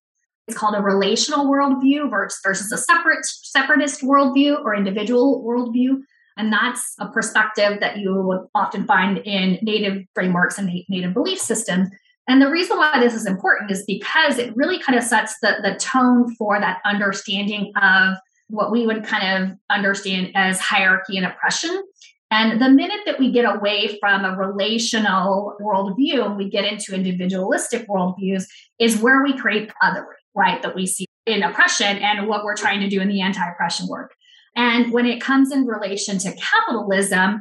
[0.47, 5.99] it's called a relational worldview versus a separate separatist worldview or individual worldview.
[6.37, 11.41] And that's a perspective that you would often find in native frameworks and native belief
[11.41, 11.89] systems.
[12.29, 15.57] And the reason why this is important is because it really kind of sets the,
[15.63, 18.17] the tone for that understanding of
[18.49, 21.83] what we would kind of understand as hierarchy and oppression.
[22.31, 26.95] And the minute that we get away from a relational worldview and we get into
[26.95, 28.45] individualistic worldviews
[28.81, 32.81] is where we create othering right, that we see in oppression and what we're trying
[32.81, 34.13] to do in the anti oppression work.
[34.55, 37.41] And when it comes in relation to capitalism,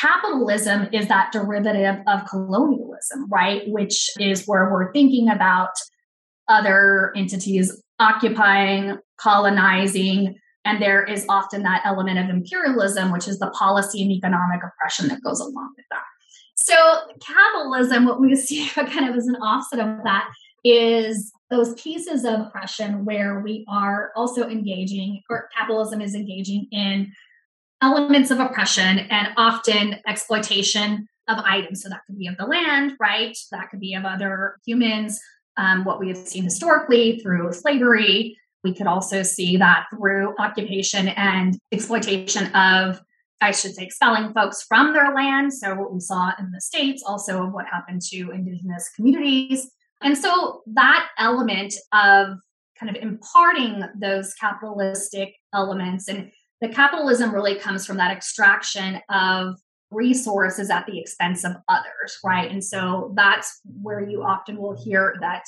[0.00, 3.62] capitalism is that derivative of colonialism, right?
[3.68, 5.70] Which is where we're thinking about
[6.48, 13.50] other entities occupying, colonizing, and there is often that element of imperialism, which is the
[13.50, 16.02] policy and economic oppression that goes along with that.
[16.56, 16.74] So,
[17.20, 20.28] capitalism, what we see kind of as an offset of that,
[20.64, 27.12] is those pieces of oppression where we are also engaging, or capitalism is engaging in
[27.82, 31.82] elements of oppression and often exploitation of items.
[31.82, 33.36] So that could be of the land, right?
[33.50, 35.18] That could be of other humans.
[35.56, 38.36] Um, what we have seen historically through slavery.
[38.62, 43.00] We could also see that through occupation and exploitation of,
[43.40, 45.54] I should say, expelling folks from their land.
[45.54, 49.70] So, what we saw in the States, also of what happened to indigenous communities
[50.02, 52.38] and so that element of
[52.78, 59.56] kind of imparting those capitalistic elements and the capitalism really comes from that extraction of
[59.90, 62.50] resources at the expense of others, right?
[62.50, 65.44] And so that's where you often will hear that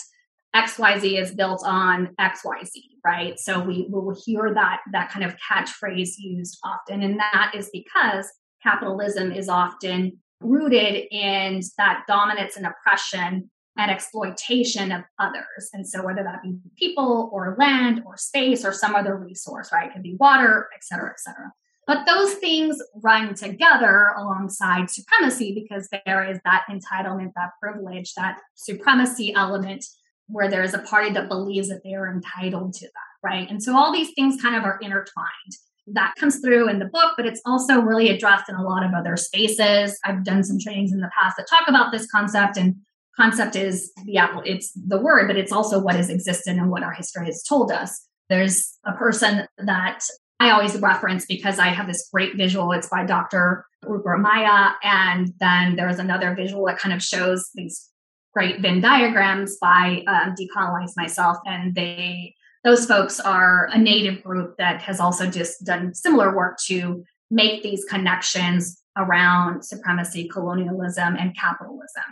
[0.54, 2.70] XYZ is built on XYZ,
[3.04, 3.38] right?
[3.38, 7.02] So we will hear that that kind of catchphrase used often.
[7.02, 8.26] And that is because
[8.62, 15.70] capitalism is often rooted in that dominance and oppression and exploitation of others.
[15.72, 19.88] And so whether that be people or land or space or some other resource, right?
[19.88, 21.52] It could be water, et cetera, et cetera.
[21.86, 28.40] But those things run together alongside supremacy because there is that entitlement, that privilege, that
[28.56, 29.86] supremacy element
[30.26, 33.48] where there is a party that believes that they are entitled to that, right?
[33.48, 35.54] And so all these things kind of are intertwined.
[35.86, 38.92] That comes through in the book, but it's also really addressed in a lot of
[38.92, 39.98] other spaces.
[40.04, 42.76] I've done some trainings in the past that talk about this concept, and
[43.18, 46.92] concept is the it's the word, but it's also what has existed and what our
[46.92, 48.06] history has told us.
[48.28, 50.00] There's a person that
[50.40, 52.70] I always reference because I have this great visual.
[52.72, 53.66] It's by Dr.
[53.82, 54.76] Rupa Marya.
[54.82, 57.90] And then there's another visual that kind of shows these
[58.32, 61.38] great Venn diagrams by um, Decolonize Myself.
[61.44, 66.58] And they, those folks are a native group that has also just done similar work
[66.66, 72.04] to make these connections around supremacy, colonialism, and capitalism.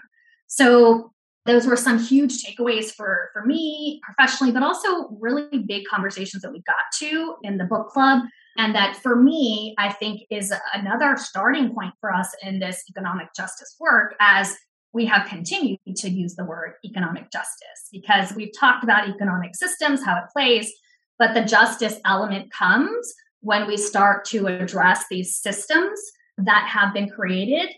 [0.46, 1.12] So
[1.44, 6.52] those were some huge takeaways for for me professionally but also really big conversations that
[6.52, 8.22] we got to in the book club.
[8.58, 13.28] And that for me i think is another starting point for us in this economic
[13.36, 14.56] justice work as
[14.96, 20.02] we have continued to use the word economic justice because we've talked about economic systems,
[20.02, 20.72] how it plays,
[21.18, 26.00] but the justice element comes when we start to address these systems
[26.38, 27.68] that have been created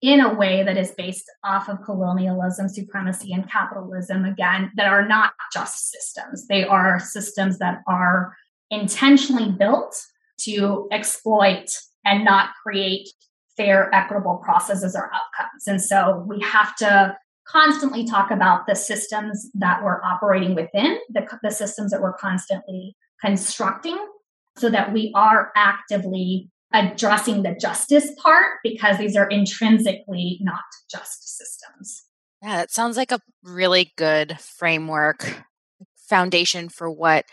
[0.00, 5.06] in a way that is based off of colonialism, supremacy, and capitalism, again, that are
[5.06, 6.46] not just systems.
[6.46, 8.34] They are systems that are
[8.70, 10.00] intentionally built
[10.42, 11.70] to exploit
[12.04, 13.08] and not create
[13.56, 15.66] fair, equitable processes or outcomes.
[15.66, 17.16] And so we have to
[17.48, 22.94] constantly talk about the systems that we're operating within, the, the systems that we're constantly
[23.20, 23.98] constructing,
[24.58, 31.36] so that we are actively addressing the justice part because these are intrinsically not just
[31.36, 32.04] systems.
[32.42, 35.42] Yeah, it sounds like a really good framework,
[35.96, 37.24] foundation for what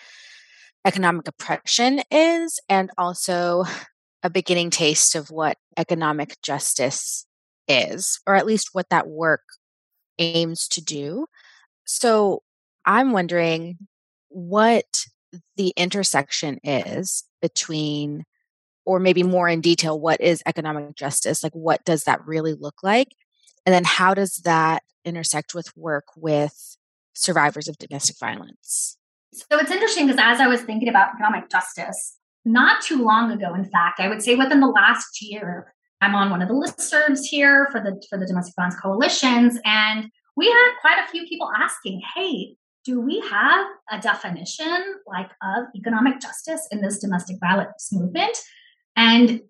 [0.86, 3.65] economic oppression is, and also
[4.24, 7.26] a beginning taste of what economic justice
[7.67, 9.41] is, or at least what that work
[10.17, 11.26] aims to do.
[11.86, 12.41] So
[12.86, 13.78] I'm wondering
[14.30, 15.06] what
[15.56, 18.24] the intersection is between,
[18.86, 21.43] or maybe more in detail, what is economic justice?
[21.43, 23.15] Like, what does that really look like?
[23.65, 26.78] And then how does that intersect with work with
[27.13, 28.98] survivors of domestic violence?
[29.34, 33.54] So it's interesting because as I was thinking about economic justice, not too long ago,
[33.54, 37.26] in fact, I would say within the last year, I'm on one of the listservs
[37.26, 41.50] here for the for the domestic violence coalitions, and we had quite a few people
[41.58, 47.89] asking, "Hey, do we have a definition like of economic justice in this domestic violence
[47.91, 48.38] movement?"
[48.95, 49.41] And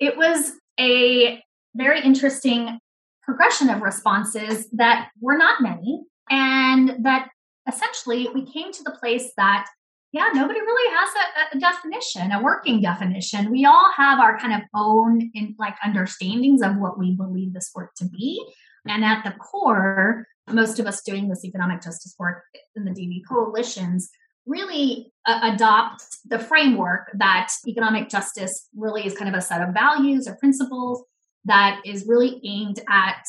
[0.00, 1.42] it was a
[1.74, 2.78] very interesting
[3.22, 7.28] progression of responses that were not many, and that
[7.68, 9.66] essentially we came to the place that
[10.12, 13.50] yeah, nobody really has a, a, definition, a working definition.
[13.50, 17.72] We all have our kind of own in, like understandings of what we believe this
[17.74, 18.40] work to be.
[18.86, 22.44] And at the core, most of us doing this economic justice work
[22.76, 24.08] in the DV coalitions
[24.46, 29.74] really uh, adopt the framework that economic justice really is kind of a set of
[29.74, 31.02] values or principles
[31.44, 33.26] that is really aimed at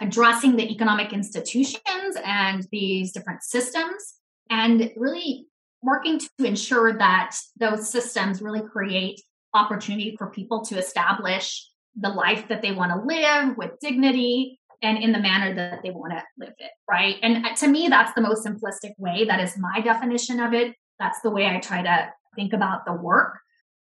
[0.00, 4.14] addressing the economic institutions and these different systems
[4.50, 5.46] and really
[5.82, 9.20] working to ensure that those systems really create
[9.54, 11.68] opportunity for people to establish
[12.00, 15.90] the life that they want to live with dignity and in the manner that they
[15.90, 17.16] want to live it, right?
[17.22, 19.24] And uh, to me, that's the most simplistic way.
[19.24, 20.74] That is my definition of it.
[20.98, 23.38] That's the way I try to think about the work.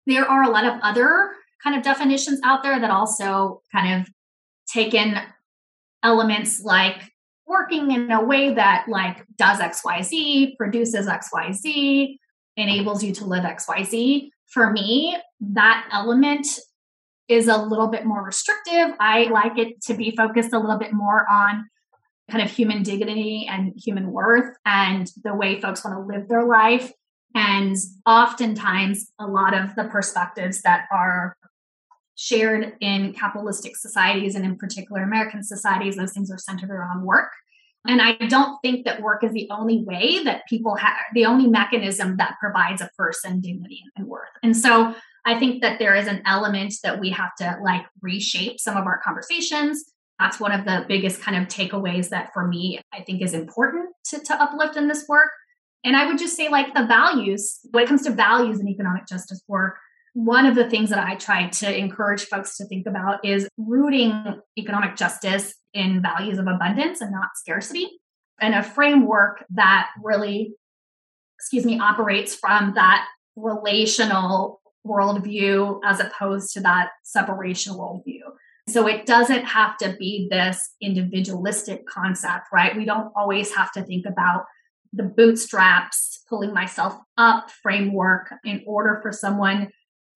[0.07, 1.31] There are a lot of other
[1.63, 4.09] kind of definitions out there that also kind of
[4.73, 5.19] take in
[6.03, 7.13] elements like
[7.47, 12.17] working in a way that like does xyz produces xyz
[12.57, 16.47] enables you to live xyz for me that element
[17.29, 20.93] is a little bit more restrictive i like it to be focused a little bit
[20.93, 21.69] more on
[22.31, 26.45] kind of human dignity and human worth and the way folks want to live their
[26.45, 26.93] life
[27.35, 27.77] and
[28.07, 31.37] oftentimes a lot of the perspectives that are
[32.17, 37.31] shared in capitalistic societies and in particular American societies, those things are centered around work.
[37.87, 41.47] And I don't think that work is the only way that people have, the only
[41.47, 44.29] mechanism that provides a person dignity and worth.
[44.43, 44.97] And so
[45.27, 48.87] I think that there is an element that we have to like reshape some of
[48.87, 49.85] our conversations
[50.19, 53.91] that's one of the biggest kind of takeaways that for me I think is important
[54.07, 55.31] to, to uplift in this work.
[55.85, 59.07] And I would just say, like the values, when it comes to values in economic
[59.07, 59.77] justice work,
[60.15, 64.41] one of the things that I try to encourage folks to think about is rooting
[64.59, 67.89] economic justice in values of abundance and not scarcity,
[68.41, 70.55] and a framework that really,
[71.39, 73.07] excuse me, operates from that
[73.37, 78.21] relational worldview as opposed to that separation worldview.
[78.69, 82.77] So it doesn't have to be this individualistic concept, right?
[82.77, 84.45] We don't always have to think about
[84.93, 89.71] the bootstraps, pulling myself up framework in order for someone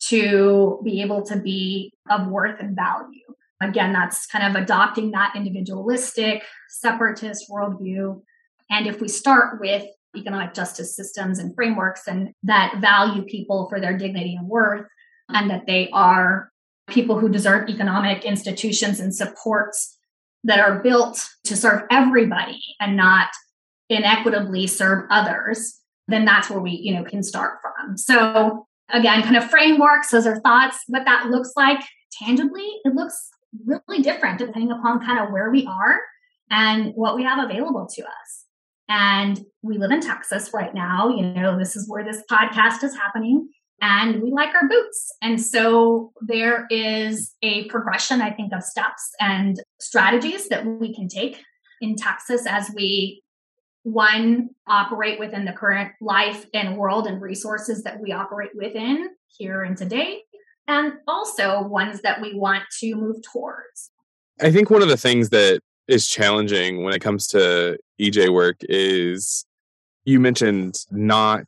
[0.08, 3.20] to be able to be of worth and value.
[3.62, 8.20] Again, that's kind of adopting that individualistic, separatist worldview.
[8.70, 9.86] And if we start with
[10.16, 14.86] economic justice systems and frameworks and that value people for their dignity and worth,
[15.28, 16.50] and that they are
[16.88, 19.98] people who deserve economic institutions and supports
[20.44, 23.28] that are built to serve everybody and not
[23.88, 27.96] inequitably serve others, then that's where we, you know, can start from.
[27.96, 30.78] So again, kind of frameworks, those are thoughts.
[30.88, 33.30] What that looks like tangibly, it looks
[33.64, 36.00] really different depending upon kind of where we are
[36.50, 38.41] and what we have available to us.
[38.88, 41.08] And we live in Texas right now.
[41.08, 43.48] You know, this is where this podcast is happening
[43.80, 45.12] and we like our boots.
[45.22, 51.08] And so there is a progression, I think, of steps and strategies that we can
[51.08, 51.42] take
[51.80, 53.22] in Texas as we
[53.82, 59.64] one operate within the current life and world and resources that we operate within here
[59.64, 60.20] and today
[60.68, 63.90] and also ones that we want to move towards
[64.40, 65.60] i think one of the things that
[65.92, 69.44] is challenging when it comes to ej work is
[70.04, 71.46] you mentioned not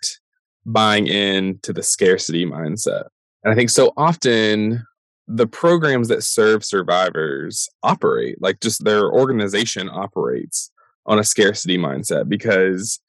[0.66, 3.04] buying into the scarcity mindset
[3.42, 4.84] and i think so often
[5.26, 10.70] the programs that serve survivors operate like just their organization operates
[11.06, 13.00] on a scarcity mindset because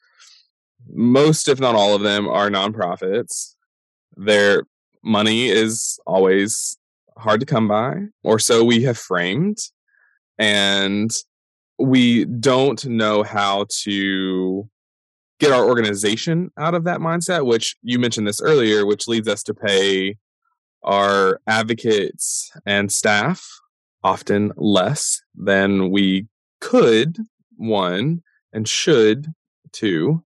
[0.94, 3.56] most, if not all of them, are nonprofits.
[4.16, 4.64] Their
[5.04, 6.78] money is always
[7.18, 9.58] hard to come by, or so we have framed.
[10.38, 11.12] And
[11.78, 14.70] we don't know how to
[15.40, 19.44] get our organization out of that mindset, which you mentioned this earlier, which leads us
[19.44, 20.18] to pay
[20.84, 23.46] our advocates and staff
[24.04, 26.28] often less than we
[26.62, 27.18] could
[27.58, 28.22] one
[28.54, 29.28] and should
[29.72, 30.24] two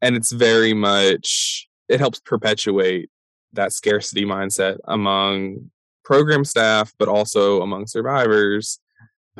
[0.00, 3.10] and it's very much it helps perpetuate
[3.52, 5.70] that scarcity mindset among
[6.04, 8.78] program staff but also among survivors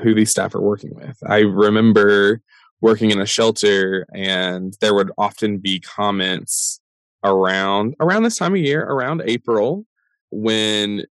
[0.03, 2.41] who these staff are working with i remember
[2.81, 6.81] working in a shelter and there would often be comments
[7.25, 9.85] around around this time of year around april
[10.31, 11.03] when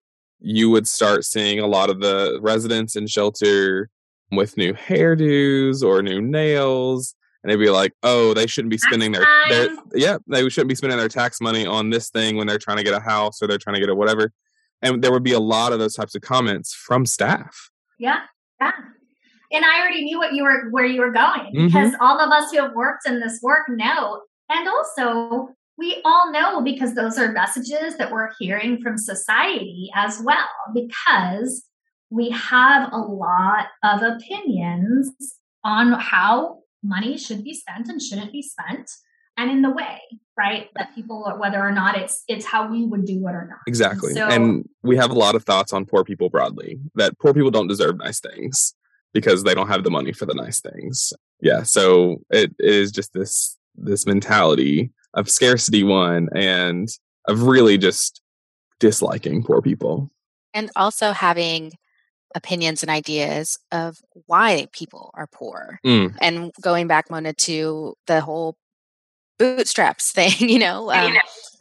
[0.40, 3.88] you would start seeing a lot of the residents in shelter
[4.30, 7.14] with new hairdos or new nails
[7.44, 10.74] and they'd be like, "Oh, they shouldn't be spending their, their yeah, they shouldn't be
[10.74, 13.46] spending their tax money on this thing when they're trying to get a house or
[13.46, 14.32] they're trying to get a whatever."
[14.80, 17.70] And there would be a lot of those types of comments from staff.
[17.98, 18.20] Yeah,
[18.60, 18.72] yeah.
[19.52, 22.02] And I already knew what you were where you were going because mm-hmm.
[22.02, 26.60] all of us who have worked in this work know, and also we all know
[26.62, 30.48] because those are messages that we're hearing from society as well.
[30.72, 31.64] Because
[32.10, 35.10] we have a lot of opinions
[35.62, 38.90] on how money should be spent and shouldn't be spent
[39.36, 40.00] and in the way
[40.36, 40.68] right?
[40.76, 43.60] That people whether or not it's it's how we would do it or not.
[43.66, 44.14] Exactly.
[44.14, 47.50] So, and we have a lot of thoughts on poor people broadly that poor people
[47.50, 48.74] don't deserve nice things
[49.12, 51.12] because they don't have the money for the nice things.
[51.40, 56.88] Yeah so it, it is just this this mentality of scarcity one and
[57.26, 58.20] of really just
[58.80, 60.10] disliking poor people.
[60.52, 61.72] And also having
[62.34, 65.78] opinions and ideas of why people are poor.
[65.86, 66.16] Mm.
[66.20, 68.56] And going back, Mona, to the whole
[69.38, 71.14] bootstraps thing, you know, um,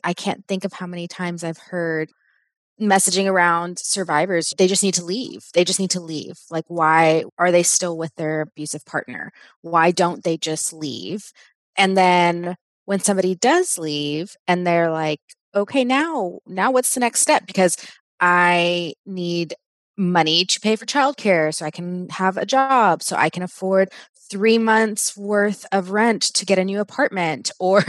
[0.04, 2.10] I can't think of how many times I've heard
[2.82, 7.24] messaging around survivors they just need to leave they just need to leave like why
[7.38, 9.32] are they still with their abusive partner?
[9.62, 11.32] Why don't they just leave?
[11.78, 12.56] And then
[12.86, 15.22] when somebody does leave and they're like
[15.56, 17.46] okay now now what's the next step?
[17.46, 17.78] Because
[18.20, 19.54] i need
[19.98, 23.90] money to pay for childcare so I can have a job, so I can afford
[24.30, 27.84] three months worth of rent to get a new apartment or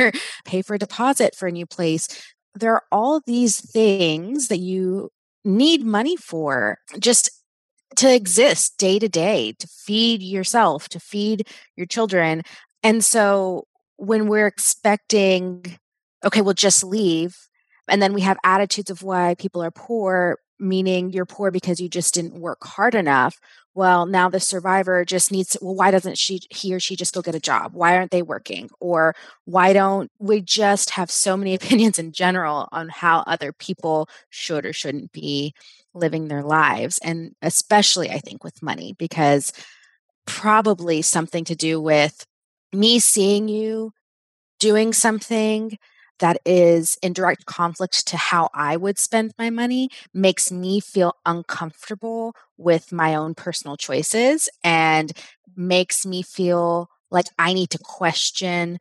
[0.44, 2.08] pay for a deposit for a new place.
[2.54, 5.10] There are all these things that you
[5.44, 7.30] need money for just
[7.96, 12.42] to exist day to day, to feed yourself, to feed your children.
[12.82, 13.66] And so
[13.96, 15.78] when we're expecting,
[16.24, 17.36] okay, we'll just leave,
[17.88, 21.88] and then we have attitudes of why people are poor meaning you're poor because you
[21.88, 23.38] just didn't work hard enough
[23.74, 27.12] well, now the survivor just needs to, well, why doesn't she, he or she just
[27.14, 27.74] go get a job?
[27.74, 28.70] Why aren't they working?
[28.80, 29.14] Or
[29.44, 34.64] why don't we just have so many opinions in general on how other people should
[34.64, 35.54] or shouldn't be
[35.92, 36.98] living their lives?
[37.02, 39.52] And especially, I think, with money, because
[40.26, 42.24] probably something to do with
[42.72, 43.92] me seeing you
[44.58, 45.78] doing something
[46.20, 51.16] that is in direct conflict to how I would spend my money makes me feel
[51.26, 55.12] uncomfortable with my own personal choices and
[55.56, 58.78] makes me feel like I need to question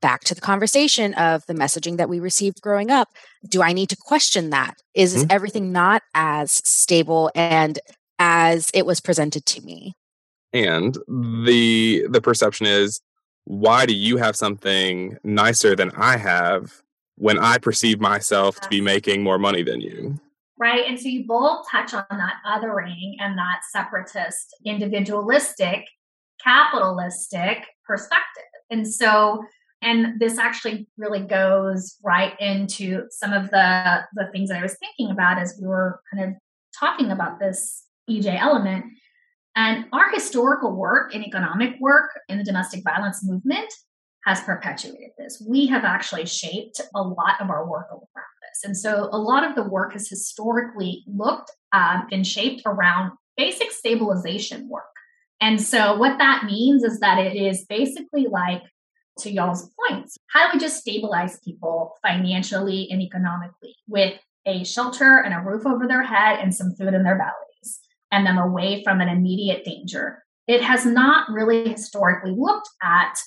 [0.00, 3.08] back to the conversation of the messaging that we received growing up.
[3.48, 4.74] Do I need to question that?
[4.94, 5.26] Is mm-hmm.
[5.30, 7.78] everything not as stable and
[8.18, 9.94] as it was presented to me?
[10.52, 13.00] And the the perception is
[13.44, 16.82] why do you have something nicer than I have
[17.16, 20.20] when I perceive myself to be making more money than you?
[20.58, 20.84] Right.
[20.86, 25.86] And so you both touch on that othering and that separatist, individualistic,
[26.42, 28.44] capitalistic perspective.
[28.70, 29.44] And so,
[29.82, 34.76] and this actually really goes right into some of the the things that I was
[34.76, 36.36] thinking about as we were kind of
[36.78, 38.84] talking about this EJ element
[39.54, 43.72] and our historical work and economic work in the domestic violence movement
[44.24, 45.42] has perpetuated this.
[45.46, 48.02] We have actually shaped a lot of our work around
[48.42, 48.64] this.
[48.64, 53.72] And so a lot of the work has historically looked um, and shaped around basic
[53.72, 54.84] stabilization work.
[55.40, 58.62] And so what that means is that it is basically like,
[59.18, 64.14] to y'all's points, how do we just stabilize people financially and economically with
[64.46, 67.51] a shelter and a roof over their head and some food in their belly?
[68.12, 70.22] And them away from an immediate danger.
[70.46, 73.18] It has not really historically looked at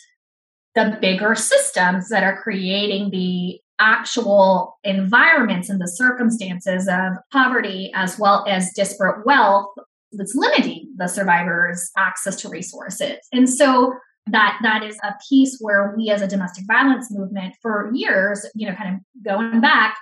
[0.76, 8.18] the bigger systems that are creating the actual environments and the circumstances of poverty as
[8.18, 9.68] well as disparate wealth
[10.14, 13.94] that's limiting the survivors access to resources and so
[14.28, 18.66] that that is a piece where we as a domestic violence movement for years you
[18.66, 19.98] know kind of going back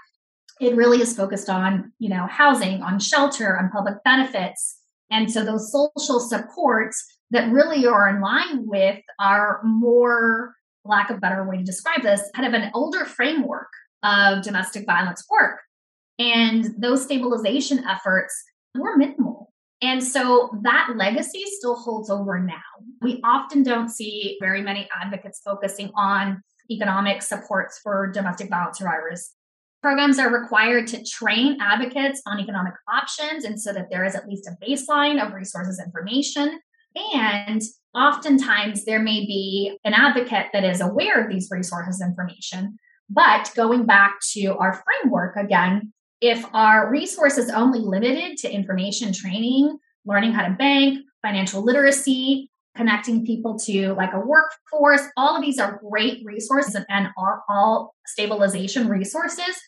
[0.59, 4.77] it really is focused on you know housing on shelter on public benefits.
[5.11, 11.19] And so those social supports that really are in line with our more lack of
[11.19, 13.67] better way to describe this kind of an older framework
[14.03, 15.59] of domestic violence work.
[16.19, 18.43] And those stabilization efforts
[18.75, 19.51] were minimal.
[19.81, 22.61] And so that legacy still holds over now.
[23.01, 26.41] We often don't see very many advocates focusing on
[26.71, 29.31] economic supports for domestic violence survivors
[29.83, 34.29] Programs are required to train advocates on economic options and so that there is at
[34.29, 36.61] least a baseline of resources information.
[37.13, 37.61] And
[37.93, 42.77] oftentimes there may be an advocate that is aware of these resources information.
[43.09, 49.77] But going back to our framework again, if our resources only limited to information training,
[50.05, 55.59] learning how to bank, financial literacy, connecting people to like a workforce, all of these
[55.59, 59.59] are great resources and are all stabilization resources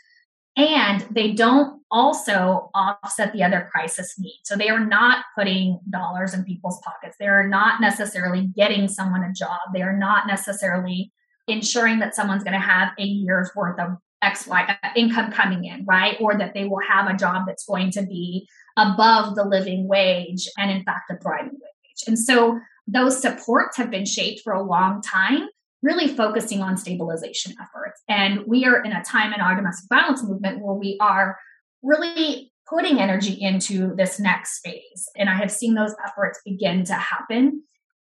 [0.57, 4.39] and they don't also offset the other crisis needs.
[4.43, 7.17] So they are not putting dollars in people's pockets.
[7.19, 9.59] They are not necessarily getting someone a job.
[9.73, 11.11] They are not necessarily
[11.47, 15.85] ensuring that someone's going to have a year's worth of XY uh, income coming in,
[15.85, 16.17] right?
[16.19, 18.47] Or that they will have a job that's going to be
[18.77, 22.03] above the living wage and, in fact, a thriving wage.
[22.07, 25.47] And so those supports have been shaped for a long time
[25.85, 28.01] really focusing on stabilization efforts.
[28.09, 31.37] And we are in a time in our domestic violence movement where we are
[31.83, 35.07] really putting energy into this next phase.
[35.15, 37.61] And I have seen those efforts begin to happen.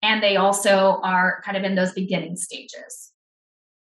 [0.02, 3.12] And they also are kind of in those beginning stages.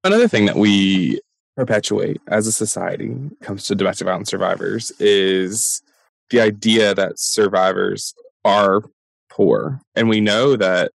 [0.04, 1.18] Another thing that we
[1.56, 5.82] perpetuate as a society comes to domestic violence survivors is
[6.28, 8.12] the idea that survivors
[8.44, 8.82] are
[9.30, 9.80] poor.
[9.94, 10.92] And we know that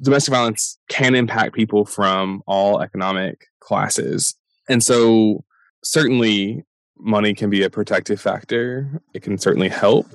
[0.00, 4.34] domestic violence can impact people from all economic classes.
[4.68, 5.44] And so,
[5.82, 6.64] certainly,
[6.98, 9.00] money can be a protective factor.
[9.14, 10.06] It can certainly help.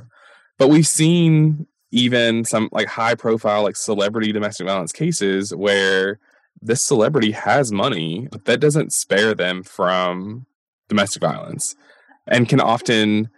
[0.58, 6.20] But we've seen even some like high profile, like celebrity domestic violence cases where
[6.62, 10.46] this celebrity has money, but that doesn't spare them from
[10.90, 11.76] domestic violence
[12.28, 13.30] and can often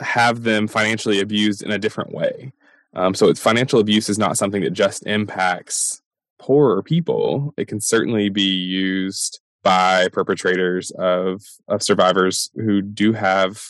[0.00, 2.52] have them financially abused in a different way.
[2.94, 6.02] Um, so financial abuse is not something that just impacts
[6.38, 7.54] poorer people.
[7.56, 13.62] It can certainly be used by perpetrators of of survivors who do have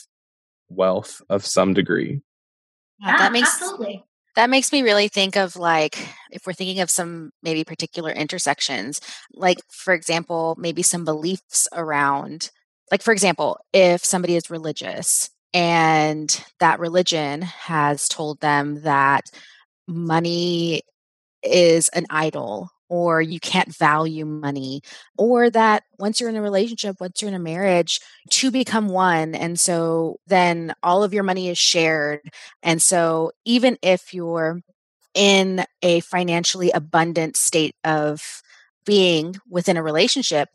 [0.68, 2.20] wealth of some degree.
[3.00, 4.04] Yeah, that makes absolutely.
[4.36, 5.98] That makes me really think of like
[6.30, 9.00] if we're thinking of some maybe particular intersections,
[9.34, 12.50] like for example, maybe some beliefs around
[12.90, 19.30] like for example, if somebody is religious and that religion has told them that
[19.88, 20.82] money
[21.42, 24.82] is an idol or you can't value money,
[25.16, 29.32] or that once you're in a relationship, once you're in a marriage, to become one.
[29.36, 32.20] And so then all of your money is shared.
[32.64, 34.60] And so even if you're
[35.14, 38.42] in a financially abundant state of
[38.84, 40.48] being within a relationship,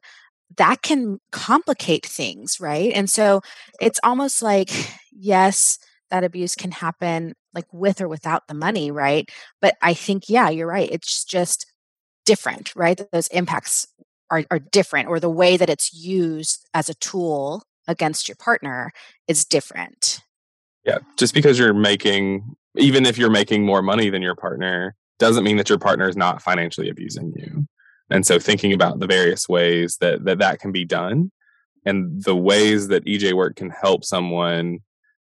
[0.57, 2.91] that can complicate things, right?
[2.93, 3.41] And so
[3.81, 4.69] it's almost like,
[5.11, 5.77] yes,
[6.11, 9.29] that abuse can happen like with or without the money, right?
[9.61, 10.89] But I think, yeah, you're right.
[10.91, 11.65] It's just
[12.25, 12.99] different, right?
[13.11, 13.87] Those impacts
[14.29, 18.91] are, are different, or the way that it's used as a tool against your partner
[19.27, 20.21] is different.
[20.83, 20.99] Yeah.
[21.17, 25.57] Just because you're making, even if you're making more money than your partner, doesn't mean
[25.57, 27.67] that your partner is not financially abusing you.
[28.09, 31.31] And so thinking about the various ways that that, that can be done
[31.85, 34.79] and the ways that EJ work can help someone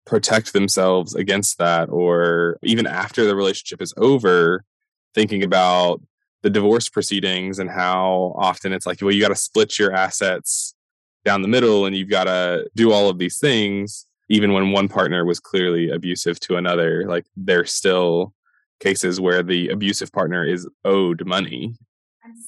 [0.04, 4.64] protect themselves against that or even after the relationship is over
[5.14, 6.00] thinking about
[6.42, 10.74] the divorce proceedings and how often it's like, well, you got to split your assets
[11.24, 14.06] down the middle and you've got to do all of these things.
[14.28, 18.32] Even when one partner was clearly abusive to another, like there's still
[18.80, 21.74] cases where the abusive partner is owed money.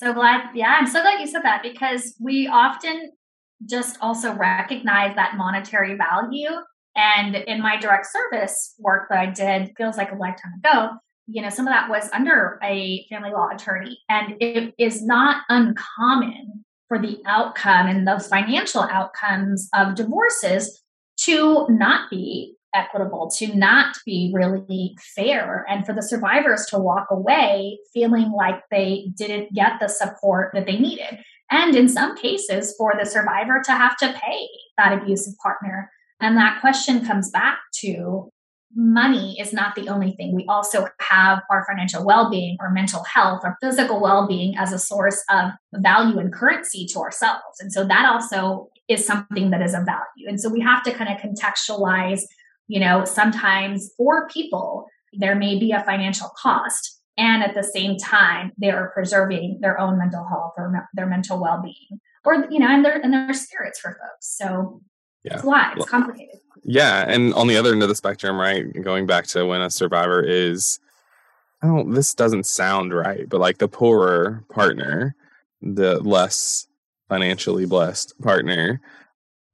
[0.00, 0.50] So glad.
[0.54, 3.12] Yeah, I'm so glad you said that because we often
[3.68, 6.50] just also recognize that monetary value.
[6.96, 10.90] And in my direct service work that I did, feels like a lifetime ago,
[11.26, 13.98] you know, some of that was under a family law attorney.
[14.08, 20.82] And it is not uncommon for the outcome and those financial outcomes of divorces
[21.20, 27.06] to not be equitable, to not be really fair, and for the survivors to walk
[27.10, 31.18] away feeling like they didn't get the support that they needed.
[31.50, 35.90] And in some cases, for the survivor to have to pay that abusive partner.
[36.20, 38.30] And that question comes back to
[38.76, 40.34] money is not the only thing.
[40.34, 44.72] We also have our financial well being, our mental health, our physical well being as
[44.72, 47.60] a source of value and currency to ourselves.
[47.60, 50.28] And so that also is something that is of value.
[50.28, 52.22] And so we have to kind of contextualize,
[52.66, 57.00] you know, sometimes for people, there may be a financial cost.
[57.16, 61.40] And at the same time, they are preserving their own mental health or their mental
[61.40, 64.36] well being, or, you know, and their, and their spirits for folks.
[64.36, 64.80] So
[65.22, 65.34] yeah.
[65.34, 66.40] it's a lot, it's complicated.
[66.64, 69.70] Yeah, and on the other end of the spectrum, right, going back to when a
[69.70, 70.80] survivor is
[71.62, 75.14] I don't this doesn't sound right, but like the poorer partner,
[75.62, 76.66] the less
[77.08, 78.80] financially blessed partner,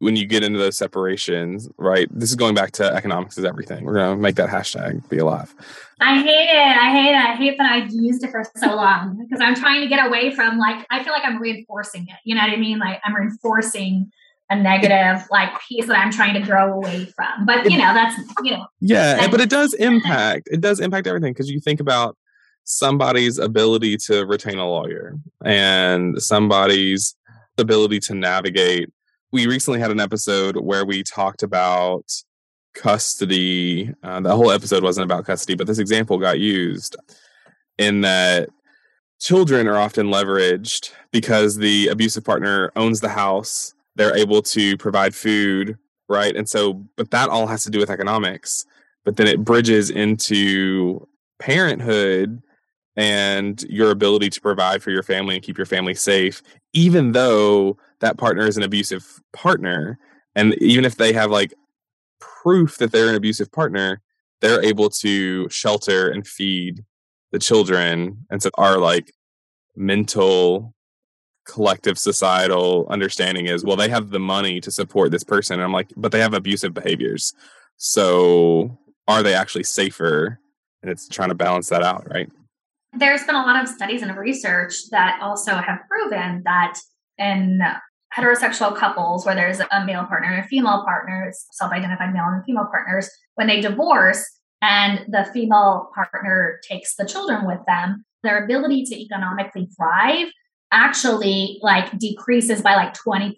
[0.01, 2.09] when you get into those separations, right?
[2.11, 3.85] This is going back to economics is everything.
[3.85, 5.55] We're gonna make that hashtag be alive.
[6.01, 6.77] I hate it.
[6.77, 7.17] I hate it.
[7.17, 10.35] I hate that I've used it for so long because I'm trying to get away
[10.35, 12.17] from like I feel like I'm reinforcing it.
[12.25, 12.79] You know what I mean?
[12.79, 14.11] Like I'm reinforcing
[14.49, 17.45] a negative like piece that I'm trying to grow away from.
[17.45, 18.67] But you know, that's you know.
[18.81, 20.49] Yeah, but it does impact.
[20.51, 22.17] It does impact everything because you think about
[22.65, 27.15] somebody's ability to retain a lawyer and somebody's
[27.59, 28.91] ability to navigate.
[29.33, 32.05] We recently had an episode where we talked about
[32.75, 33.95] custody.
[34.03, 36.97] Uh, the whole episode wasn't about custody, but this example got used
[37.79, 38.49] in that
[39.21, 45.15] children are often leveraged because the abusive partner owns the house they're able to provide
[45.15, 45.77] food,
[46.09, 46.35] right?
[46.35, 48.65] And so, but that all has to do with economics.
[49.05, 51.07] But then it bridges into
[51.39, 52.43] parenthood
[52.97, 57.77] and your ability to provide for your family and keep your family safe, even though
[58.01, 59.99] that partner is an abusive partner.
[60.35, 61.55] And even if they have like
[62.19, 64.01] proof that they're an abusive partner,
[64.41, 66.85] they're able to shelter and feed
[67.33, 68.27] the children.
[68.31, 69.13] And so our like
[69.77, 70.75] mental
[71.45, 75.73] collective societal understanding is well they have the money to support this person and i'm
[75.73, 77.33] like but they have abusive behaviors
[77.77, 80.39] so are they actually safer
[80.83, 82.31] and it's trying to balance that out right
[82.93, 86.79] there's been a lot of studies and research that also have proven that
[87.19, 87.61] in
[88.17, 92.67] heterosexual couples where there's a male partner and a female partner self-identified male and female
[92.71, 94.25] partners when they divorce
[94.63, 100.29] and the female partner takes the children with them their ability to economically thrive
[100.73, 103.35] actually like decreases by like 20%.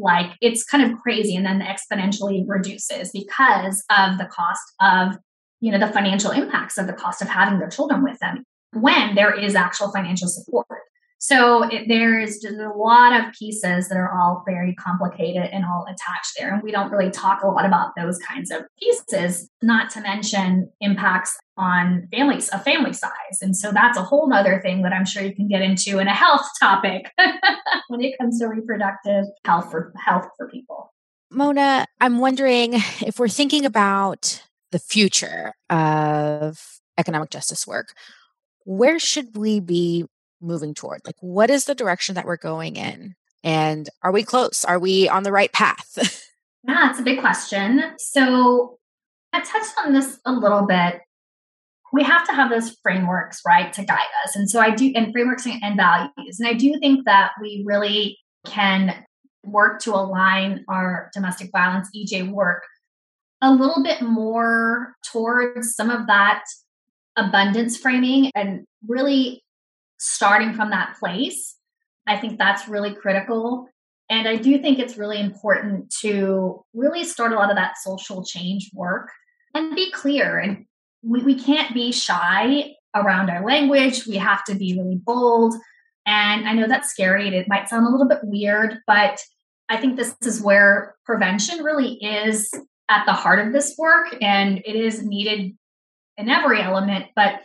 [0.00, 5.16] Like it's kind of crazy and then exponentially reduces because of the cost of,
[5.60, 9.14] you know, the financial impacts of the cost of having their children with them when
[9.14, 10.66] there is actual financial support.
[11.22, 16.32] So it, there's a lot of pieces that are all very complicated and all attached
[16.36, 16.52] there.
[16.52, 20.68] And we don't really talk a lot about those kinds of pieces, not to mention
[20.80, 23.38] impacts on families of family size.
[23.40, 26.08] And so that's a whole other thing that I'm sure you can get into in
[26.08, 27.12] a health topic
[27.86, 30.92] when it comes to reproductive health for health for people.
[31.30, 34.42] Mona, I'm wondering if we're thinking about
[34.72, 37.94] the future of economic justice work,
[38.64, 40.04] where should we be
[40.40, 41.00] moving toward?
[41.04, 43.14] Like, what is the direction that we're going in?
[43.44, 44.64] And are we close?
[44.64, 45.96] Are we on the right path?
[46.66, 47.82] yeah, it's a big question.
[47.98, 48.78] So
[49.32, 51.00] I touched on this a little bit.
[51.92, 54.36] We have to have those frameworks, right, to guide us.
[54.36, 56.40] And so I do, and frameworks and values.
[56.40, 59.04] And I do think that we really can
[59.44, 62.62] work to align our domestic violence EJ work
[63.42, 66.44] a little bit more towards some of that
[67.16, 69.42] abundance framing and really
[69.98, 71.56] starting from that place.
[72.06, 73.68] I think that's really critical.
[74.10, 78.24] And I do think it's really important to really start a lot of that social
[78.24, 79.10] change work
[79.54, 80.38] and be clear.
[80.38, 80.66] And
[81.02, 84.06] we, we can't be shy around our language.
[84.06, 85.54] We have to be really bold.
[86.04, 87.28] And I know that's scary.
[87.28, 89.20] It might sound a little bit weird, but
[89.68, 92.52] I think this is where prevention really is
[92.90, 94.14] at the heart of this work.
[94.20, 95.56] And it is needed
[96.16, 97.06] in every element.
[97.14, 97.40] But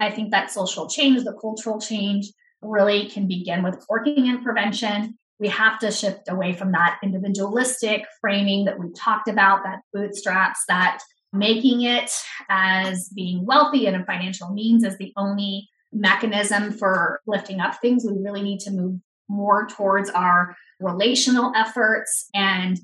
[0.00, 5.16] I think that social change, the cultural change, really can begin with working in prevention.
[5.40, 10.64] We have to shift away from that individualistic framing that we talked about, that bootstraps,
[10.68, 11.00] that
[11.32, 12.10] making it
[12.48, 18.04] as being wealthy and a financial means as the only mechanism for lifting up things.
[18.04, 22.78] We really need to move more towards our relational efforts and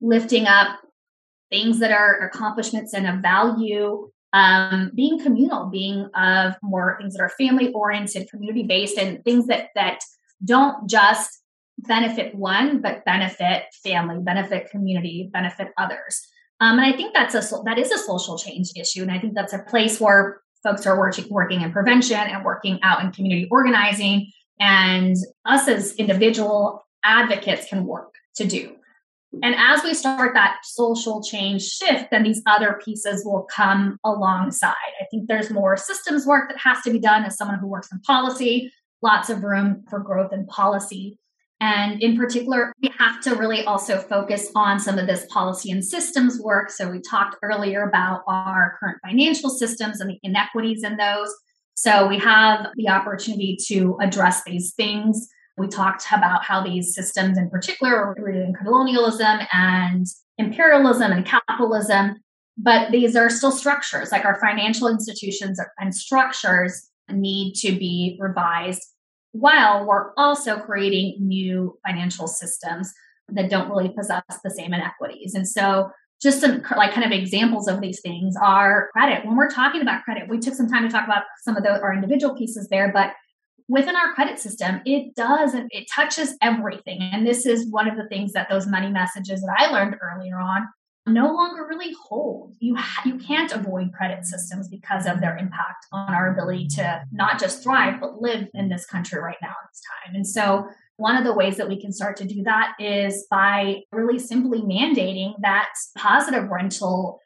[0.00, 0.78] lifting up
[1.50, 7.22] things that are accomplishments and of value um, being communal, being of more things that
[7.22, 10.00] are family oriented, community based, and things that that
[10.44, 11.42] don't just
[11.78, 16.26] benefit one, but benefit family, benefit community, benefit others.
[16.60, 19.34] Um, and I think that's a that is a social change issue, and I think
[19.34, 23.48] that's a place where folks are working working in prevention and working out in community
[23.50, 28.76] organizing, and us as individual advocates can work to do.
[29.42, 34.74] And as we start that social change shift, then these other pieces will come alongside.
[35.00, 37.92] I think there's more systems work that has to be done as someone who works
[37.92, 38.72] in policy,
[39.02, 41.18] lots of room for growth in policy.
[41.60, 45.84] And in particular, we have to really also focus on some of this policy and
[45.84, 46.70] systems work.
[46.70, 51.32] So, we talked earlier about our current financial systems and the inequities in those.
[51.74, 55.28] So, we have the opportunity to address these things
[55.60, 60.06] we talked about how these systems, in particular, are rooted in colonialism and
[60.38, 62.16] imperialism and capitalism,
[62.56, 64.10] but these are still structures.
[64.10, 68.82] Like our financial institutions and structures need to be revised
[69.32, 72.92] while we're also creating new financial systems
[73.28, 75.34] that don't really possess the same inequities.
[75.34, 75.90] And so
[76.20, 79.24] just some like kind of examples of these things are credit.
[79.24, 81.80] When we're talking about credit, we took some time to talk about some of the,
[81.80, 83.12] our individual pieces there, but
[83.70, 86.98] within our credit system, it does it touches everything.
[87.00, 90.38] And this is one of the things that those money messages that I learned earlier
[90.38, 90.66] on
[91.06, 92.54] no longer really hold.
[92.58, 97.02] You ha- you can't avoid credit systems because of their impact on our ability to
[97.12, 100.14] not just thrive but live in this country right now at this time.
[100.16, 100.66] And so
[100.96, 104.60] one of the ways that we can start to do that is by really simply
[104.60, 107.20] mandating that positive rental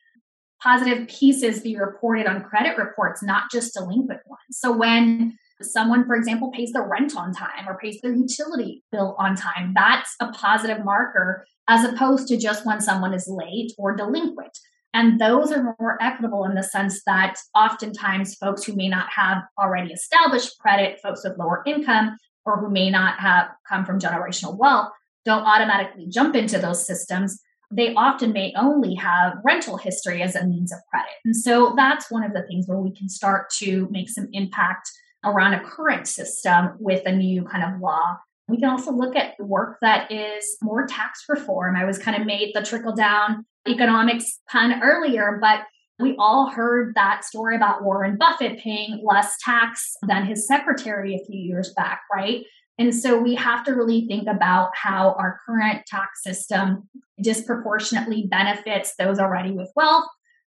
[0.63, 4.41] positive pieces be reported on credit reports, not just delinquent ones.
[4.53, 9.15] So when someone, for example, pays their rent on time or pays their utility bill
[9.19, 13.97] on time, that's a positive marker as opposed to just when someone is late or
[13.97, 14.59] delinquent.
[14.93, 19.39] And those are more equitable in the sense that oftentimes folks who may not have
[19.59, 24.57] already established credit, folks with lower income, or who may not have come from generational
[24.57, 24.91] wealth,
[25.25, 27.41] don't automatically jump into those systems.
[27.71, 31.15] They often may only have rental history as a means of credit.
[31.25, 34.91] And so that's one of the things where we can start to make some impact
[35.25, 38.18] around a current system with a new kind of law.
[38.49, 41.77] We can also look at work that is more tax reform.
[41.77, 45.61] I was kind of made the trickle down economics pun earlier, but
[45.99, 51.25] we all heard that story about Warren Buffett paying less tax than his secretary a
[51.25, 52.45] few years back, right?
[52.79, 56.89] And so we have to really think about how our current tax system
[57.22, 60.07] disproportionately benefits those already with wealth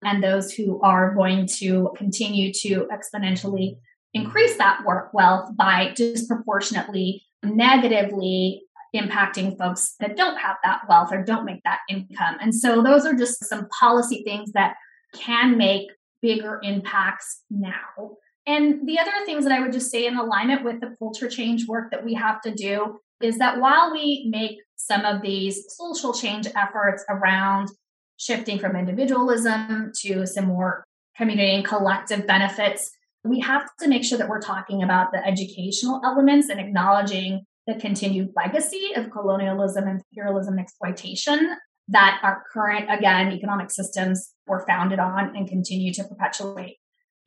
[0.03, 3.78] and those who are going to continue to exponentially
[4.14, 8.64] increase that work wealth by disproportionately negatively
[8.95, 12.36] impacting folks that don't have that wealth or don't make that income.
[12.41, 14.76] And so those are just some policy things that
[15.14, 15.89] can make
[16.22, 18.18] bigger impacts now.
[18.45, 21.68] And the other things that I would just say in alignment with the culture change
[21.68, 26.14] work that we have to do is that while we make some of these social
[26.14, 27.70] change efforts around
[28.18, 30.84] shifting from individualism to some more
[31.16, 32.91] community and collective benefits,
[33.24, 37.76] we have to make sure that we're talking about the educational elements and acknowledging the
[37.76, 41.55] continued legacy of colonialism, imperialism, and exploitation
[41.88, 46.78] that our current, again, economic systems were founded on and continue to perpetuate.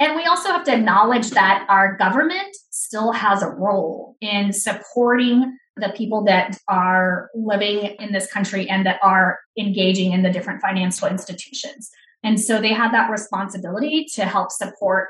[0.01, 5.57] And we also have to acknowledge that our government still has a role in supporting
[5.76, 10.61] the people that are living in this country and that are engaging in the different
[10.61, 11.90] financial institutions.
[12.22, 15.09] And so they have that responsibility to help support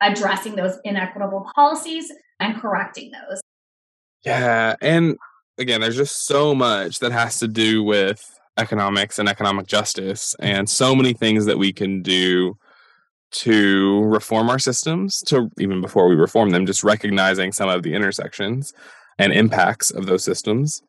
[0.00, 3.40] addressing those inequitable policies and correcting those.
[4.24, 4.74] Yeah.
[4.80, 5.16] And
[5.58, 10.68] again, there's just so much that has to do with economics and economic justice, and
[10.68, 12.56] so many things that we can do
[13.30, 17.92] to reform our systems, to even before we reform them, just recognizing some of the
[17.92, 18.72] intersections
[19.18, 20.82] and impacts of those systems.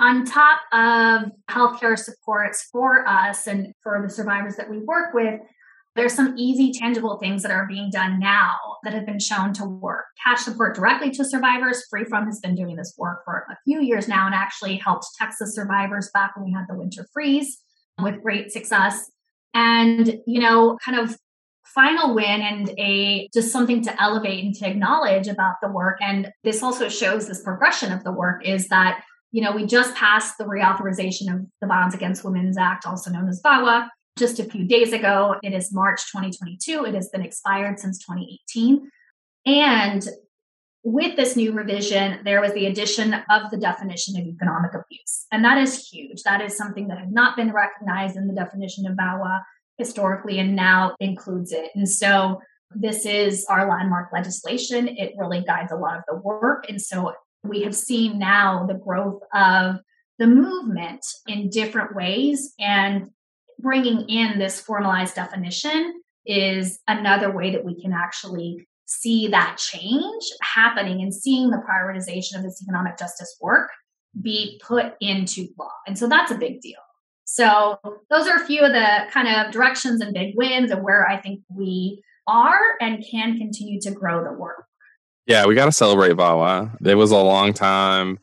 [0.00, 5.40] On top of healthcare supports for us and for the survivors that we work with,
[5.98, 9.64] there's some easy, tangible things that are being done now that have been shown to
[9.64, 10.04] work.
[10.24, 11.82] Cash support directly to survivors.
[11.92, 15.56] FreeFrom has been doing this work for a few years now and actually helped Texas
[15.56, 17.58] survivors back when we had the winter freeze
[18.00, 19.10] with great success.
[19.54, 21.16] And, you know, kind of
[21.64, 25.98] final win and a just something to elevate and to acknowledge about the work.
[26.00, 29.96] And this also shows this progression of the work is that, you know, we just
[29.96, 33.88] passed the reauthorization of the Violence Against Women's Act, also known as VAWA
[34.18, 35.36] just a few days ago.
[35.42, 36.84] It is March 2022.
[36.84, 38.90] It has been expired since 2018.
[39.46, 40.06] And
[40.84, 45.26] with this new revision, there was the addition of the definition of economic abuse.
[45.32, 46.22] And that is huge.
[46.22, 49.42] That is something that had not been recognized in the definition of VAWA
[49.76, 51.70] historically and now includes it.
[51.74, 52.40] And so
[52.74, 54.88] this is our landmark legislation.
[54.88, 56.66] It really guides a lot of the work.
[56.68, 57.12] And so
[57.42, 59.76] we have seen now the growth of
[60.18, 62.54] the movement in different ways.
[62.58, 63.10] And
[63.68, 70.24] bringing in this formalized definition is another way that we can actually see that change
[70.40, 73.68] happening and seeing the prioritization of this economic justice work
[74.22, 75.70] be put into law.
[75.86, 76.78] And so that's a big deal.
[77.26, 77.76] So
[78.08, 81.18] those are a few of the kind of directions and big wins and where I
[81.20, 84.64] think we are and can continue to grow the work.
[85.26, 86.86] Yeah, we got to celebrate VAWA.
[86.86, 88.18] It was a long time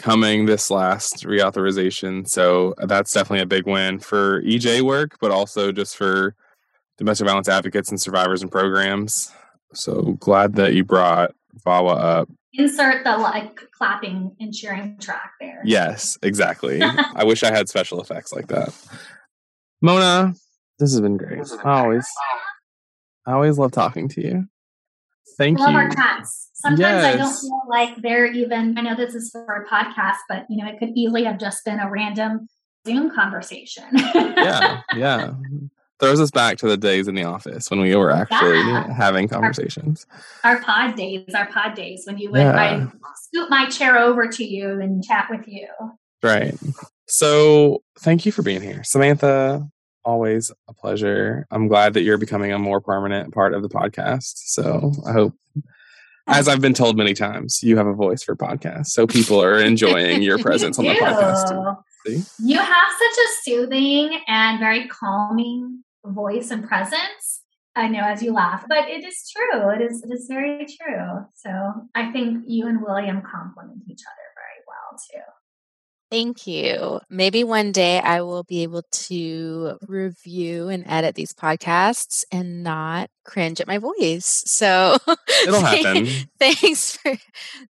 [0.00, 2.28] coming this last reauthorization.
[2.28, 6.34] So uh, that's definitely a big win for EJ work, but also just for
[6.98, 9.32] domestic violence advocates and survivors and programs.
[9.74, 11.32] So glad that you brought
[11.64, 12.28] VAWA up.
[12.52, 15.62] Insert the like clapping and cheering track there.
[15.64, 16.82] Yes, exactly.
[17.14, 18.74] I wish I had special effects like that.
[19.80, 20.34] Mona,
[20.78, 21.46] this has been great.
[21.64, 22.06] I always,
[23.26, 24.48] I always love talking to you.
[25.36, 25.76] Thank love you.
[25.76, 26.50] our chats.
[26.54, 27.14] Sometimes yes.
[27.14, 30.62] I don't feel like they're even, I know this is for a podcast, but you
[30.62, 32.48] know, it could easily have just been a random
[32.86, 33.84] Zoom conversation.
[33.92, 35.32] yeah, yeah.
[35.98, 38.90] Throws us back to the days in the office when we were actually yeah.
[38.92, 40.06] having conversations.
[40.44, 42.56] Our, our, pod days, our pod days when you would yeah.
[42.56, 45.68] I'd scoot my chair over to you and chat with you.
[46.22, 46.58] Right.
[47.06, 48.82] So thank you for being here.
[48.84, 49.68] Samantha,
[50.04, 51.46] always a pleasure.
[51.50, 54.32] I'm glad that you're becoming a more permanent part of the podcast.
[54.46, 55.34] So I hope
[56.26, 58.88] as I've been told many times, you have a voice for podcasts.
[58.88, 61.76] So people are enjoying your presence on the podcast.
[62.06, 62.22] See?
[62.38, 67.42] You have such a soothing and very calming voice and presence.
[67.76, 69.70] I know as you laugh, but it is true.
[69.70, 71.26] It is it is very true.
[71.34, 71.50] So
[71.94, 75.39] I think you and William complement each other very well too.
[76.10, 77.00] Thank you.
[77.08, 83.10] Maybe one day I will be able to review and edit these podcasts and not
[83.24, 84.42] cringe at my voice.
[84.46, 84.96] So
[85.46, 86.08] it'll happen.
[86.40, 87.14] thanks for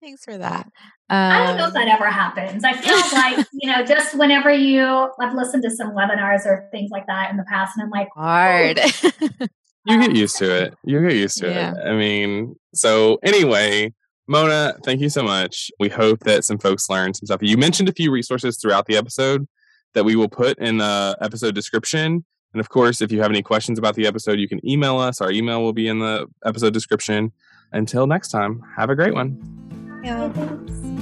[0.02, 0.66] thanks for that.
[1.12, 2.64] Um, I don't know if that ever happens.
[2.64, 6.90] I feel like, you know, just whenever you I've listened to some webinars or things
[6.90, 8.80] like that in the past and I'm like hard.
[9.86, 10.74] you get used to it.
[10.84, 11.74] You get used to yeah.
[11.76, 11.88] it.
[11.88, 13.94] I mean, so anyway,
[14.28, 15.70] Mona, thank you so much.
[15.80, 17.42] We hope that some folks learned some stuff.
[17.42, 19.48] You mentioned a few resources throughout the episode
[19.94, 22.24] that we will put in the episode description.
[22.54, 25.20] And of course, if you have any questions about the episode, you can email us.
[25.22, 27.32] Our email will be in the episode description.
[27.72, 30.02] Until next time, have a great one.
[30.04, 30.93] Yeah.